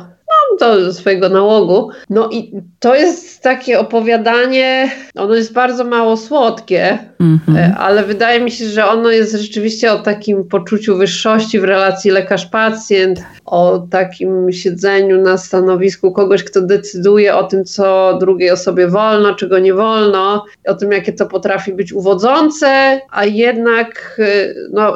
do 0.60 0.94
swojego 0.94 1.30
nałogu. 1.30 1.90
No 2.10 2.30
i 2.32 2.52
to 2.80 2.96
jest 2.96 3.44
takie 3.44 3.80
opowiadanie, 3.80 4.92
ono 5.16 5.36
jest 5.36 5.54
bardzo 5.54 5.84
mało 5.84 6.18
słodkie, 6.18 6.98
mm-hmm. 7.22 7.74
ale 7.78 8.04
wydaje 8.04 8.40
mi 8.40 8.52
się, 8.52 8.66
że 8.66 8.88
ono 8.88 9.12
jest 9.12 9.36
rzeczywiście 9.36 9.92
o 9.92 10.00
takim 10.00 10.44
poczuciu 10.44 10.98
wyższości 10.98 11.60
w 11.60 11.64
relacji 11.64 12.12
lekarz-pacjent, 12.12 13.16
o 13.46 13.88
takim 13.92 14.52
siedzeniu 14.52 15.22
na 15.22 15.38
stanowisku 15.38 16.12
kogoś, 16.12 16.44
kto 16.44 16.62
decyduje 16.62 17.36
o 17.36 17.44
tym, 17.44 17.66
co 17.66 18.18
drugiej 18.20 18.52
osobie 18.52 18.88
wolno, 18.88 19.36
czego 19.36 19.60
nie 19.60 19.74
wolno, 19.74 20.46
o 20.68 20.74
tym, 20.74 20.92
jakie 20.92 21.14
to 21.14 21.26
potrafi 21.26 21.74
być 21.74 21.94
uwodzące, 21.94 23.02
a 23.12 23.26
jednak 23.26 24.16
y, 24.20 24.56
no, 24.74 24.94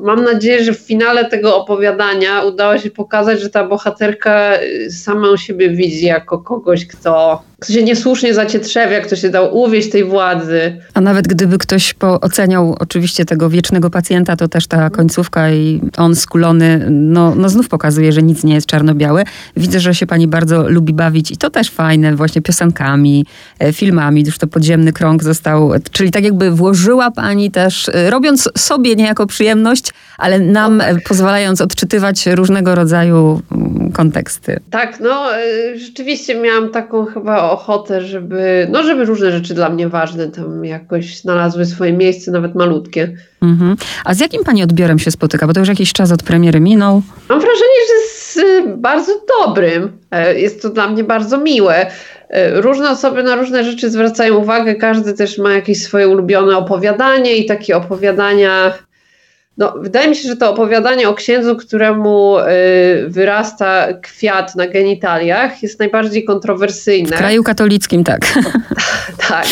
Mam 0.00 0.24
nadzieję, 0.24 0.64
że 0.64 0.72
w 0.72 0.78
finale 0.78 1.24
tego 1.24 1.56
opowiadania 1.56 2.42
udało 2.42 2.78
się 2.78 2.90
pokazać, 2.90 3.40
że 3.40 3.50
ta 3.50 3.68
bohaterka 3.68 4.52
samą 4.90 5.36
siebie 5.36 5.70
widzi 5.70 6.06
jako 6.06 6.38
kogoś, 6.38 6.86
kto 6.86 7.42
się 7.66 7.82
niesłusznie 7.82 8.34
zacietrzewia, 8.34 9.00
kto 9.00 9.16
się 9.16 9.30
dał 9.30 9.58
uwieść 9.58 9.90
tej 9.90 10.04
władzy. 10.04 10.80
A 10.94 11.00
nawet 11.00 11.28
gdyby 11.28 11.58
ktoś 11.58 11.94
oceniał 12.00 12.76
oczywiście 12.80 13.24
tego 13.24 13.50
wiecznego 13.50 13.90
pacjenta, 13.90 14.36
to 14.36 14.48
też 14.48 14.66
ta 14.66 14.90
końcówka 14.90 15.50
i 15.50 15.80
on 15.96 16.16
skulony, 16.16 16.86
no, 16.90 17.34
no 17.34 17.48
znów 17.48 17.68
pokazuje, 17.68 18.12
że 18.12 18.22
nic 18.22 18.44
nie 18.44 18.54
jest 18.54 18.66
czarno-białe. 18.66 19.24
Widzę, 19.56 19.80
że 19.80 19.94
się 19.94 20.06
pani 20.06 20.28
bardzo 20.28 20.68
lubi 20.68 20.92
bawić 20.92 21.30
i 21.30 21.36
to 21.36 21.50
też 21.50 21.70
fajne, 21.70 22.16
właśnie 22.16 22.42
piosenkami, 22.42 23.26
e, 23.58 23.72
filmami. 23.72 24.24
Już 24.26 24.38
to 24.38 24.46
podziemny 24.46 24.92
krąg 24.92 25.22
został, 25.22 25.72
czyli 25.92 26.10
tak 26.10 26.24
jakby 26.24 26.50
włożyła 26.50 27.10
pani 27.10 27.50
też, 27.50 27.88
e, 27.88 28.10
robiąc 28.10 28.48
sobie 28.58 28.96
niejako 28.96 29.26
przyjemność, 29.26 29.92
ale 30.18 30.38
nam 30.38 30.76
no 30.76 30.84
tak. 30.84 31.02
pozwalając 31.08 31.60
odczytywać 31.60 32.26
różnego 32.26 32.74
rodzaju 32.74 33.42
mm, 33.52 33.92
konteksty. 33.92 34.60
Tak, 34.70 35.00
no 35.00 35.26
rzeczywiście 35.76 36.34
miałam 36.34 36.70
taką 36.70 37.06
chyba 37.06 37.50
ochotę, 37.52 38.00
żeby, 38.00 38.66
no 38.70 38.82
żeby 38.82 39.04
różne 39.04 39.32
rzeczy 39.32 39.54
dla 39.54 39.68
mnie 39.68 39.88
ważne 39.88 40.28
tam 40.28 40.64
jakoś 40.64 41.20
znalazły 41.20 41.66
swoje 41.66 41.92
miejsce, 41.92 42.30
nawet 42.30 42.54
malutkie. 42.54 43.16
Mhm. 43.42 43.76
A 44.04 44.14
z 44.14 44.20
jakim 44.20 44.44
pani 44.44 44.62
odbiorem 44.62 44.98
się 44.98 45.10
spotyka? 45.10 45.46
Bo 45.46 45.52
to 45.52 45.60
już 45.60 45.68
jakiś 45.68 45.92
czas 45.92 46.12
od 46.12 46.22
premiery 46.22 46.60
minął. 46.60 47.02
Mam 47.28 47.40
wrażenie, 47.40 47.80
że 47.88 48.08
z 48.14 48.36
y, 48.36 48.76
bardzo 48.76 49.12
dobrym. 49.40 49.92
E, 50.10 50.40
jest 50.40 50.62
to 50.62 50.70
dla 50.70 50.88
mnie 50.88 51.04
bardzo 51.04 51.38
miłe. 51.38 51.86
E, 52.28 52.60
różne 52.60 52.90
osoby 52.90 53.22
na 53.22 53.34
różne 53.34 53.64
rzeczy 53.64 53.90
zwracają 53.90 54.36
uwagę, 54.36 54.74
każdy 54.74 55.14
też 55.14 55.38
ma 55.38 55.52
jakieś 55.52 55.82
swoje 55.82 56.08
ulubione 56.08 56.56
opowiadanie 56.56 57.36
i 57.36 57.46
takie 57.46 57.76
opowiadania 57.76 58.72
no, 59.58 59.74
wydaje 59.76 60.08
mi 60.08 60.16
się, 60.16 60.28
że 60.28 60.36
to 60.36 60.50
opowiadanie 60.50 61.08
o 61.08 61.14
księdzu, 61.14 61.56
któremu 61.56 62.38
y, 62.38 62.42
wyrasta 63.08 63.92
kwiat 63.92 64.54
na 64.56 64.66
genitaliach, 64.66 65.62
jest 65.62 65.78
najbardziej 65.78 66.24
kontrowersyjne. 66.24 67.16
W 67.16 67.18
kraju 67.18 67.42
katolickim, 67.42 68.04
tak. 68.04 68.20
tak. 69.28 69.46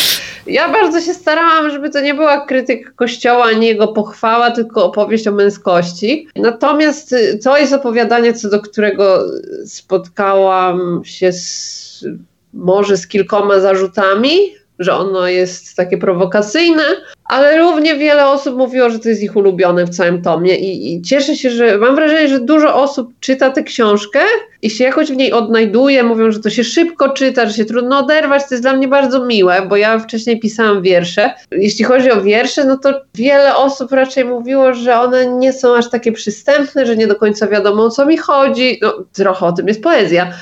Ja 0.47 0.69
bardzo 0.69 1.01
się 1.01 1.13
starałam, 1.13 1.71
żeby 1.71 1.89
to 1.89 2.01
nie 2.01 2.13
była 2.13 2.45
krytyka 2.45 2.91
kościoła, 2.95 3.45
ani 3.45 3.67
jego 3.67 3.87
pochwała, 3.87 4.51
tylko 4.51 4.85
opowieść 4.85 5.27
o 5.27 5.31
męskości. 5.31 6.27
Natomiast 6.35 7.13
y, 7.13 7.39
to 7.43 7.57
jest 7.57 7.73
opowiadanie, 7.73 8.33
co 8.33 8.49
do 8.49 8.61
którego 8.61 9.25
spotkałam 9.65 11.01
się 11.05 11.31
z, 11.31 12.05
może 12.53 12.97
z 12.97 13.07
kilkoma 13.07 13.59
zarzutami, 13.59 14.60
że 14.83 14.93
ono 14.93 15.27
jest 15.27 15.75
takie 15.75 15.97
prowokacyjne, 15.97 16.83
ale 17.25 17.57
równie 17.57 17.95
wiele 17.95 18.27
osób 18.27 18.57
mówiło, 18.57 18.89
że 18.89 18.99
to 18.99 19.09
jest 19.09 19.23
ich 19.23 19.35
ulubione 19.35 19.85
w 19.85 19.89
całym 19.89 20.21
tomie 20.21 20.55
i, 20.55 20.93
i 20.93 21.01
cieszę 21.01 21.35
się, 21.35 21.49
że 21.49 21.77
mam 21.77 21.95
wrażenie, 21.95 22.27
że 22.27 22.39
dużo 22.39 22.75
osób 22.75 23.13
czyta 23.19 23.49
tę 23.49 23.63
książkę 23.63 24.19
i 24.61 24.69
się 24.69 24.83
jakoś 24.83 25.11
w 25.11 25.15
niej 25.15 25.33
odnajduje, 25.33 26.03
mówią, 26.03 26.31
że 26.31 26.39
to 26.39 26.49
się 26.49 26.63
szybko 26.63 27.09
czyta, 27.09 27.45
że 27.45 27.53
się 27.53 27.65
trudno 27.65 27.99
oderwać, 27.99 28.41
to 28.41 28.53
jest 28.53 28.63
dla 28.63 28.73
mnie 28.73 28.87
bardzo 28.87 29.25
miłe, 29.25 29.61
bo 29.69 29.77
ja 29.77 29.99
wcześniej 29.99 30.39
pisałam 30.39 30.81
wiersze. 30.81 31.33
Jeśli 31.51 31.85
chodzi 31.85 32.11
o 32.11 32.21
wiersze, 32.21 32.65
no 32.65 32.77
to 32.77 33.01
wiele 33.15 33.55
osób 33.55 33.91
raczej 33.91 34.25
mówiło, 34.25 34.73
że 34.73 34.99
one 34.99 35.27
nie 35.27 35.53
są 35.53 35.75
aż 35.75 35.89
takie 35.89 36.11
przystępne, 36.11 36.85
że 36.85 36.97
nie 36.97 37.07
do 37.07 37.15
końca 37.15 37.47
wiadomo 37.47 37.83
o 37.83 37.89
co 37.89 38.05
mi 38.05 38.17
chodzi, 38.17 38.79
no 38.81 38.93
trochę 39.13 39.45
o 39.45 39.51
tym 39.51 39.67
jest 39.67 39.83
poezja, 39.83 40.33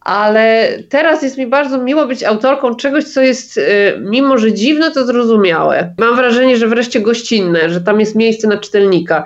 ale 0.00 0.68
teraz 0.88 1.22
jest 1.22 1.38
mi 1.38 1.46
bardzo 1.46 1.78
miło 1.78 2.06
być 2.06 2.24
autorką 2.24 2.74
czegoś, 2.74 3.04
co 3.04 3.20
jest, 3.20 3.56
y, 3.56 3.62
mimo 4.00 4.38
że 4.38 4.52
dziwne, 4.52 4.90
to 4.90 5.06
zrozumiałe. 5.06 5.94
Mam 5.98 6.16
wrażenie, 6.16 6.56
że 6.56 6.68
wreszcie 6.68 7.00
gościnne, 7.00 7.70
że 7.70 7.80
tam 7.80 8.00
jest 8.00 8.14
miejsce 8.14 8.48
na 8.48 8.56
czytelnika. 8.56 9.24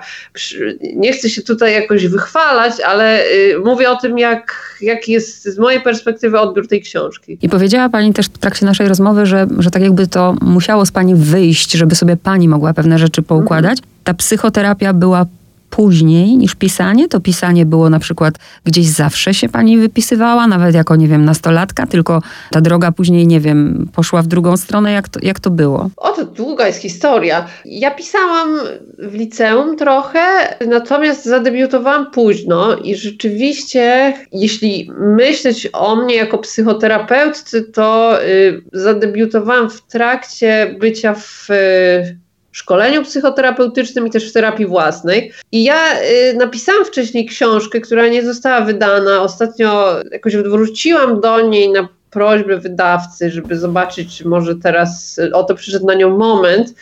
Nie 0.95 1.13
chcę 1.13 1.29
się 1.29 1.41
tutaj 1.41 1.73
jakoś 1.73 2.07
wychwalać, 2.07 2.73
ale 2.85 3.25
y, 3.25 3.59
mówię 3.65 3.89
o 3.89 3.95
tym, 3.95 4.17
jak, 4.17 4.75
jak 4.81 5.07
jest 5.07 5.43
z 5.43 5.59
mojej 5.59 5.81
perspektywy 5.81 6.39
odbiór 6.39 6.67
tej 6.67 6.81
książki. 6.81 7.37
I 7.41 7.49
powiedziała 7.49 7.89
Pani 7.89 8.13
też 8.13 8.25
w 8.25 8.37
trakcie 8.37 8.65
naszej 8.65 8.87
rozmowy, 8.87 9.25
że, 9.25 9.47
że 9.57 9.71
tak 9.71 9.81
jakby 9.81 10.07
to 10.07 10.35
musiało 10.41 10.85
z 10.85 10.91
Pani 10.91 11.15
wyjść, 11.15 11.71
żeby 11.71 11.95
sobie 11.95 12.17
Pani 12.17 12.47
mogła 12.47 12.73
pewne 12.73 12.97
rzeczy 12.97 13.21
poukładać. 13.21 13.77
Ta 14.03 14.13
psychoterapia 14.13 14.93
była 14.93 15.25
później 15.75 16.37
niż 16.37 16.55
pisanie. 16.55 17.07
To 17.07 17.19
pisanie 17.19 17.65
było 17.65 17.89
na 17.89 17.99
przykład 17.99 18.33
gdzieś 18.65 18.85
zawsze 18.85 19.33
się 19.33 19.49
pani 19.49 19.77
wypisywała, 19.77 20.47
nawet 20.47 20.75
jako, 20.75 20.95
nie 20.95 21.07
wiem, 21.07 21.25
nastolatka, 21.25 21.87
tylko 21.87 22.21
ta 22.51 22.61
droga 22.61 22.91
później, 22.91 23.27
nie 23.27 23.39
wiem, 23.39 23.89
poszła 23.95 24.21
w 24.21 24.27
drugą 24.27 24.57
stronę. 24.57 24.91
Jak 24.91 25.09
to, 25.09 25.19
jak 25.23 25.39
to 25.39 25.49
było? 25.49 25.89
O, 25.97 26.09
to 26.09 26.25
długa 26.25 26.67
jest 26.67 26.81
historia. 26.81 27.45
Ja 27.65 27.91
pisałam 27.91 28.59
w 28.99 29.13
liceum 29.13 29.77
trochę, 29.77 30.19
natomiast 30.67 31.25
zadebiutowałam 31.25 32.11
późno 32.11 32.75
i 32.75 32.95
rzeczywiście, 32.95 34.13
jeśli 34.31 34.91
myśleć 34.99 35.69
o 35.73 35.95
mnie 35.95 36.15
jako 36.15 36.37
psychoterapeutcy, 36.37 37.63
to 37.63 38.17
y, 38.23 38.61
zadebiutowałam 38.73 39.69
w 39.69 39.81
trakcie 39.81 40.75
bycia 40.79 41.13
w 41.13 41.49
y, 41.49 42.22
szkoleniu 42.53 43.03
psychoterapeutycznym 43.03 44.07
i 44.07 44.09
też 44.09 44.29
w 44.29 44.33
terapii 44.33 44.65
własnej. 44.65 45.31
I 45.51 45.63
ja 45.63 46.01
y, 46.01 46.33
napisałam 46.37 46.85
wcześniej 46.85 47.25
książkę, 47.25 47.81
która 47.81 48.07
nie 48.07 48.25
została 48.25 48.61
wydana. 48.61 49.21
Ostatnio 49.21 49.95
jakoś 50.11 50.35
wróciłam 50.35 51.21
do 51.21 51.41
niej 51.41 51.71
na 51.71 51.87
prośbę 52.09 52.57
wydawcy, 52.57 53.31
żeby 53.31 53.59
zobaczyć, 53.59 54.17
czy 54.17 54.27
może 54.27 54.55
teraz 54.55 55.17
y, 55.17 55.33
oto 55.33 55.55
przyszedł 55.55 55.85
na 55.85 55.93
nią 55.93 56.17
moment. 56.17 56.73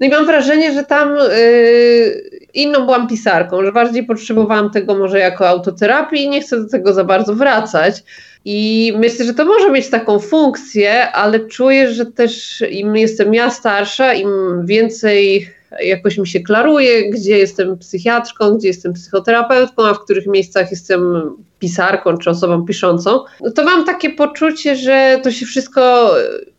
No 0.00 0.06
i 0.06 0.10
mam 0.10 0.26
wrażenie, 0.26 0.74
że 0.74 0.84
tam 0.84 1.16
yy, 1.16 2.38
inną 2.54 2.84
byłam 2.84 3.08
pisarką, 3.08 3.64
że 3.64 3.72
bardziej 3.72 4.04
potrzebowałam 4.04 4.70
tego 4.70 4.94
może 4.94 5.18
jako 5.18 5.48
autoterapii 5.48 6.24
i 6.24 6.28
nie 6.28 6.40
chcę 6.40 6.60
do 6.60 6.68
tego 6.68 6.92
za 6.92 7.04
bardzo 7.04 7.34
wracać. 7.34 8.02
I 8.44 8.92
myślę, 8.96 9.24
że 9.24 9.34
to 9.34 9.44
może 9.44 9.70
mieć 9.70 9.90
taką 9.90 10.18
funkcję, 10.18 11.12
ale 11.12 11.40
czuję, 11.40 11.94
że 11.94 12.06
też 12.06 12.64
im 12.70 12.96
jestem 12.96 13.34
ja 13.34 13.50
starsza, 13.50 14.14
im 14.14 14.28
więcej 14.66 15.48
jakoś 15.80 16.18
mi 16.18 16.26
się 16.26 16.40
klaruje, 16.40 17.10
gdzie 17.10 17.38
jestem 17.38 17.78
psychiatrką, 17.78 18.50
gdzie 18.50 18.68
jestem 18.68 18.92
psychoterapeutką, 18.92 19.86
a 19.86 19.94
w 19.94 20.04
których 20.04 20.26
miejscach 20.26 20.70
jestem 20.70 21.30
pisarką 21.58 22.18
czy 22.18 22.30
osobą 22.30 22.64
piszącą, 22.64 23.24
no 23.40 23.50
to 23.50 23.64
mam 23.64 23.84
takie 23.84 24.10
poczucie, 24.10 24.76
że 24.76 25.20
to 25.22 25.30
się 25.30 25.46
wszystko 25.46 26.10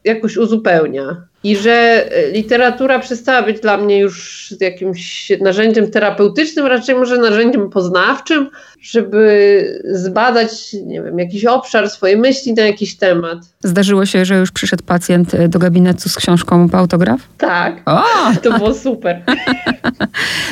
jakoś 0.04 0.38
uzupełnia 0.38 1.29
i 1.44 1.58
że 1.58 2.10
literatura 2.34 3.00
przestała 3.00 3.42
być 3.44 3.60
dla 3.60 3.78
mnie 3.78 4.00
już 4.00 4.54
jakimś 4.60 5.32
narzędziem 5.42 5.92
terapeutycznym, 5.92 6.66
raczej 6.66 6.96
może 6.96 7.18
narzędziem 7.18 7.70
poznawczym, 7.70 8.50
żeby 8.82 9.82
zbadać, 9.92 10.74
nie 10.86 11.02
wiem, 11.02 11.20
jakiś 11.20 11.46
obszar, 11.46 11.90
swoje 11.90 12.18
myśli 12.18 12.54
na 12.54 12.64
jakiś 12.64 12.98
temat. 12.98 13.38
Zdarzyło 13.64 14.06
się, 14.06 14.26
że 14.26 14.36
już 14.36 14.52
przyszedł 14.52 14.84
pacjent 14.84 15.46
do 15.48 15.60
gabinetu 15.60 16.10
z 16.10 16.16
książką 16.16 16.70
po 16.70 16.78
autograf? 16.78 17.20
Tak. 17.38 17.82
O! 17.86 18.04
To 18.44 18.58
było 18.58 18.74
super. 18.74 19.22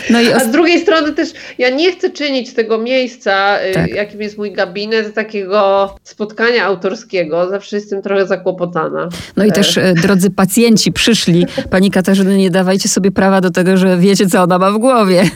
No 0.09 0.21
i 0.21 0.33
A 0.33 0.39
z 0.39 0.51
drugiej 0.51 0.79
strony 0.79 1.13
też 1.13 1.29
ja 1.57 1.69
nie 1.69 1.91
chcę 1.91 2.09
czynić 2.09 2.53
tego 2.53 2.77
miejsca, 2.77 3.59
y, 3.63 3.73
tak. 3.73 3.95
jakim 3.95 4.21
jest 4.21 4.37
mój 4.37 4.51
gabinet, 4.51 5.13
takiego 5.13 5.95
spotkania 6.03 6.65
autorskiego. 6.65 7.49
Zawsze 7.49 7.75
jestem 7.75 8.01
trochę 8.01 8.27
zakłopotana. 8.27 9.09
No 9.37 9.45
i 9.45 9.51
też, 9.51 9.77
e, 9.77 9.93
drodzy 9.93 10.29
pacjenci, 10.29 10.76
przyszli. 10.91 11.45
Pani 11.69 11.91
Katarzyny, 11.91 12.37
nie 12.37 12.49
dawajcie 12.49 12.89
sobie 12.89 13.11
prawa 13.11 13.41
do 13.41 13.51
tego, 13.51 13.77
że 13.77 13.97
wiecie, 13.97 14.27
co 14.27 14.41
ona 14.43 14.57
ma 14.59 14.71
w 14.71 14.77
głowie. 14.77 15.23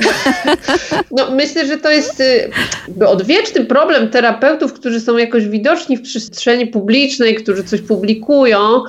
No, 1.12 1.32
myślę, 1.32 1.68
że 1.68 1.78
to 1.78 1.92
jest 1.92 2.20
y, 2.20 3.08
odwieczny 3.08 3.66
problem 3.66 4.10
terapeutów, 4.10 4.74
którzy 4.74 5.00
są 5.00 5.18
jakoś 5.18 5.48
widoczni 5.48 5.98
w 5.98 6.02
przestrzeni 6.02 6.68
publicznej, 6.68 7.36
którzy 7.36 7.64
coś 7.64 7.82
publikują 7.82 8.84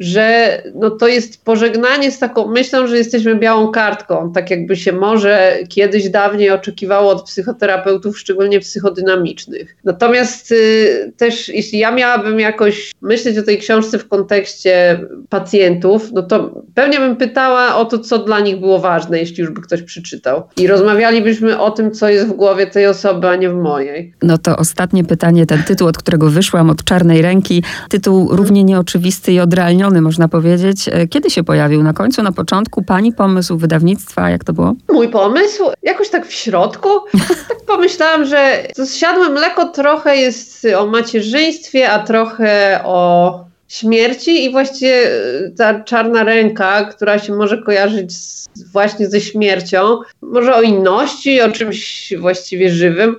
że 0.00 0.62
no 0.74 0.90
to 0.90 1.08
jest 1.08 1.44
pożegnanie 1.44 2.10
z 2.10 2.18
taką 2.18 2.48
myślą, 2.48 2.86
że 2.86 2.96
jesteśmy 2.96 3.36
białą 3.36 3.68
kartką, 3.68 4.32
tak 4.32 4.50
jakby 4.50 4.76
się 4.76 4.92
może 4.92 5.58
kiedyś 5.68 6.08
dawniej 6.08 6.50
oczekiwało 6.50 7.10
od 7.10 7.22
psychoterapeutów, 7.22 8.18
szczególnie 8.18 8.60
psychodynamicznych. 8.60 9.76
Natomiast 9.84 10.52
y, 10.52 11.12
też 11.16 11.48
jeśli 11.48 11.78
ja 11.78 11.92
miałabym 11.92 12.40
jakoś 12.40 12.92
myśleć 13.00 13.38
o 13.38 13.42
tej 13.42 13.58
książce 13.58 13.98
w 13.98 14.08
kontekście 14.08 15.00
pacjentów, 15.28 16.12
no 16.12 16.22
to 16.22 16.62
pewnie 16.74 16.98
bym 16.98 17.16
pytała 17.16 17.76
o 17.76 17.84
to, 17.84 17.98
co 17.98 18.18
dla 18.18 18.40
nich 18.40 18.60
było 18.60 18.78
ważne, 18.78 19.18
jeśli 19.18 19.40
już 19.40 19.50
by 19.50 19.60
ktoś 19.60 19.82
przeczytał. 19.82 20.42
I 20.56 20.66
rozmawialibyśmy 20.66 21.58
o 21.58 21.70
tym, 21.70 21.90
co 21.90 22.08
jest 22.08 22.26
w 22.26 22.32
głowie 22.32 22.66
tej 22.66 22.86
osoby, 22.86 23.28
a 23.28 23.36
nie 23.36 23.50
w 23.50 23.54
mojej. 23.54 24.14
No 24.22 24.38
to 24.38 24.56
ostatnie 24.56 25.04
pytanie, 25.04 25.46
ten 25.46 25.62
tytuł, 25.62 25.88
od 25.88 25.98
którego 25.98 26.30
wyszłam, 26.30 26.70
od 26.70 26.84
czarnej 26.84 27.22
ręki, 27.22 27.62
tytuł 27.88 28.28
równie 28.36 28.64
nieoczywisty 28.64 29.32
i 29.32 29.40
odrealniony 29.40 29.89
można 30.00 30.28
powiedzieć. 30.28 30.88
E, 30.88 31.06
kiedy 31.06 31.30
się 31.30 31.44
pojawił? 31.44 31.82
Na 31.82 31.92
końcu, 31.92 32.22
na 32.22 32.32
początku? 32.32 32.82
Pani 32.82 33.12
pomysł 33.12 33.56
wydawnictwa? 33.56 34.30
Jak 34.30 34.44
to 34.44 34.52
było? 34.52 34.74
Mój 34.92 35.08
pomysł? 35.08 35.64
Jakoś 35.82 36.08
tak 36.08 36.26
w 36.26 36.32
środku. 36.32 36.88
tak 37.48 37.58
pomyślałam, 37.66 38.24
że 38.24 38.68
zsiadłe 38.84 39.28
mleko 39.28 39.68
trochę 39.68 40.16
jest 40.16 40.66
o 40.78 40.86
macierzyństwie, 40.86 41.90
a 41.90 41.98
trochę 41.98 42.80
o 42.84 43.50
śmierci 43.68 44.44
i 44.44 44.50
właściwie 44.50 45.06
e, 45.06 45.50
ta 45.58 45.80
czarna 45.80 46.24
ręka, 46.24 46.84
która 46.84 47.18
się 47.18 47.32
może 47.32 47.62
kojarzyć 47.62 48.16
z, 48.16 48.48
właśnie 48.72 49.08
ze 49.08 49.20
śmiercią, 49.20 49.98
może 50.22 50.54
o 50.54 50.62
inności, 50.62 51.40
o 51.40 51.52
czymś 51.52 52.12
właściwie 52.18 52.70
żywym. 52.70 53.16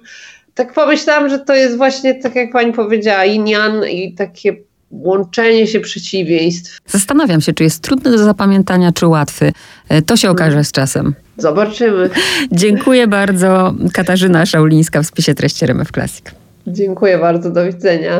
Tak 0.54 0.74
pomyślałam, 0.74 1.30
że 1.30 1.40
to 1.40 1.56
jest 1.56 1.78
właśnie, 1.78 2.16
tak 2.16 2.36
jak 2.36 2.52
pani 2.52 2.74
powiedziała, 2.74 3.26
yin 3.26 3.48
i 3.92 4.14
takie 4.14 4.56
łączenie 4.92 5.68
się 5.68 5.80
przeciwieństw. 5.80 6.78
Zastanawiam 6.88 7.42
się, 7.42 7.54
czy 7.54 7.64
jest 7.64 7.84
trudny 7.84 8.12
do 8.12 8.18
zapamiętania, 8.18 8.92
czy 8.92 9.08
łatwy. 9.08 9.52
E, 9.90 10.02
to 10.02 10.18
się 10.18 10.30
okaże 10.30 10.64
z 10.64 10.72
czasem. 10.72 11.14
Zobaczymy. 11.38 12.10
Dziękuję 12.52 13.08
bardzo. 13.08 13.74
Katarzyna 13.94 14.46
Szaulińska 14.46 15.02
w 15.02 15.06
spisie 15.06 15.34
treści 15.34 15.66
RMF 15.66 15.92
Classic. 15.92 16.26
Dziękuję 16.68 17.18
bardzo, 17.18 17.52
do 17.52 17.66
widzenia. 17.66 18.20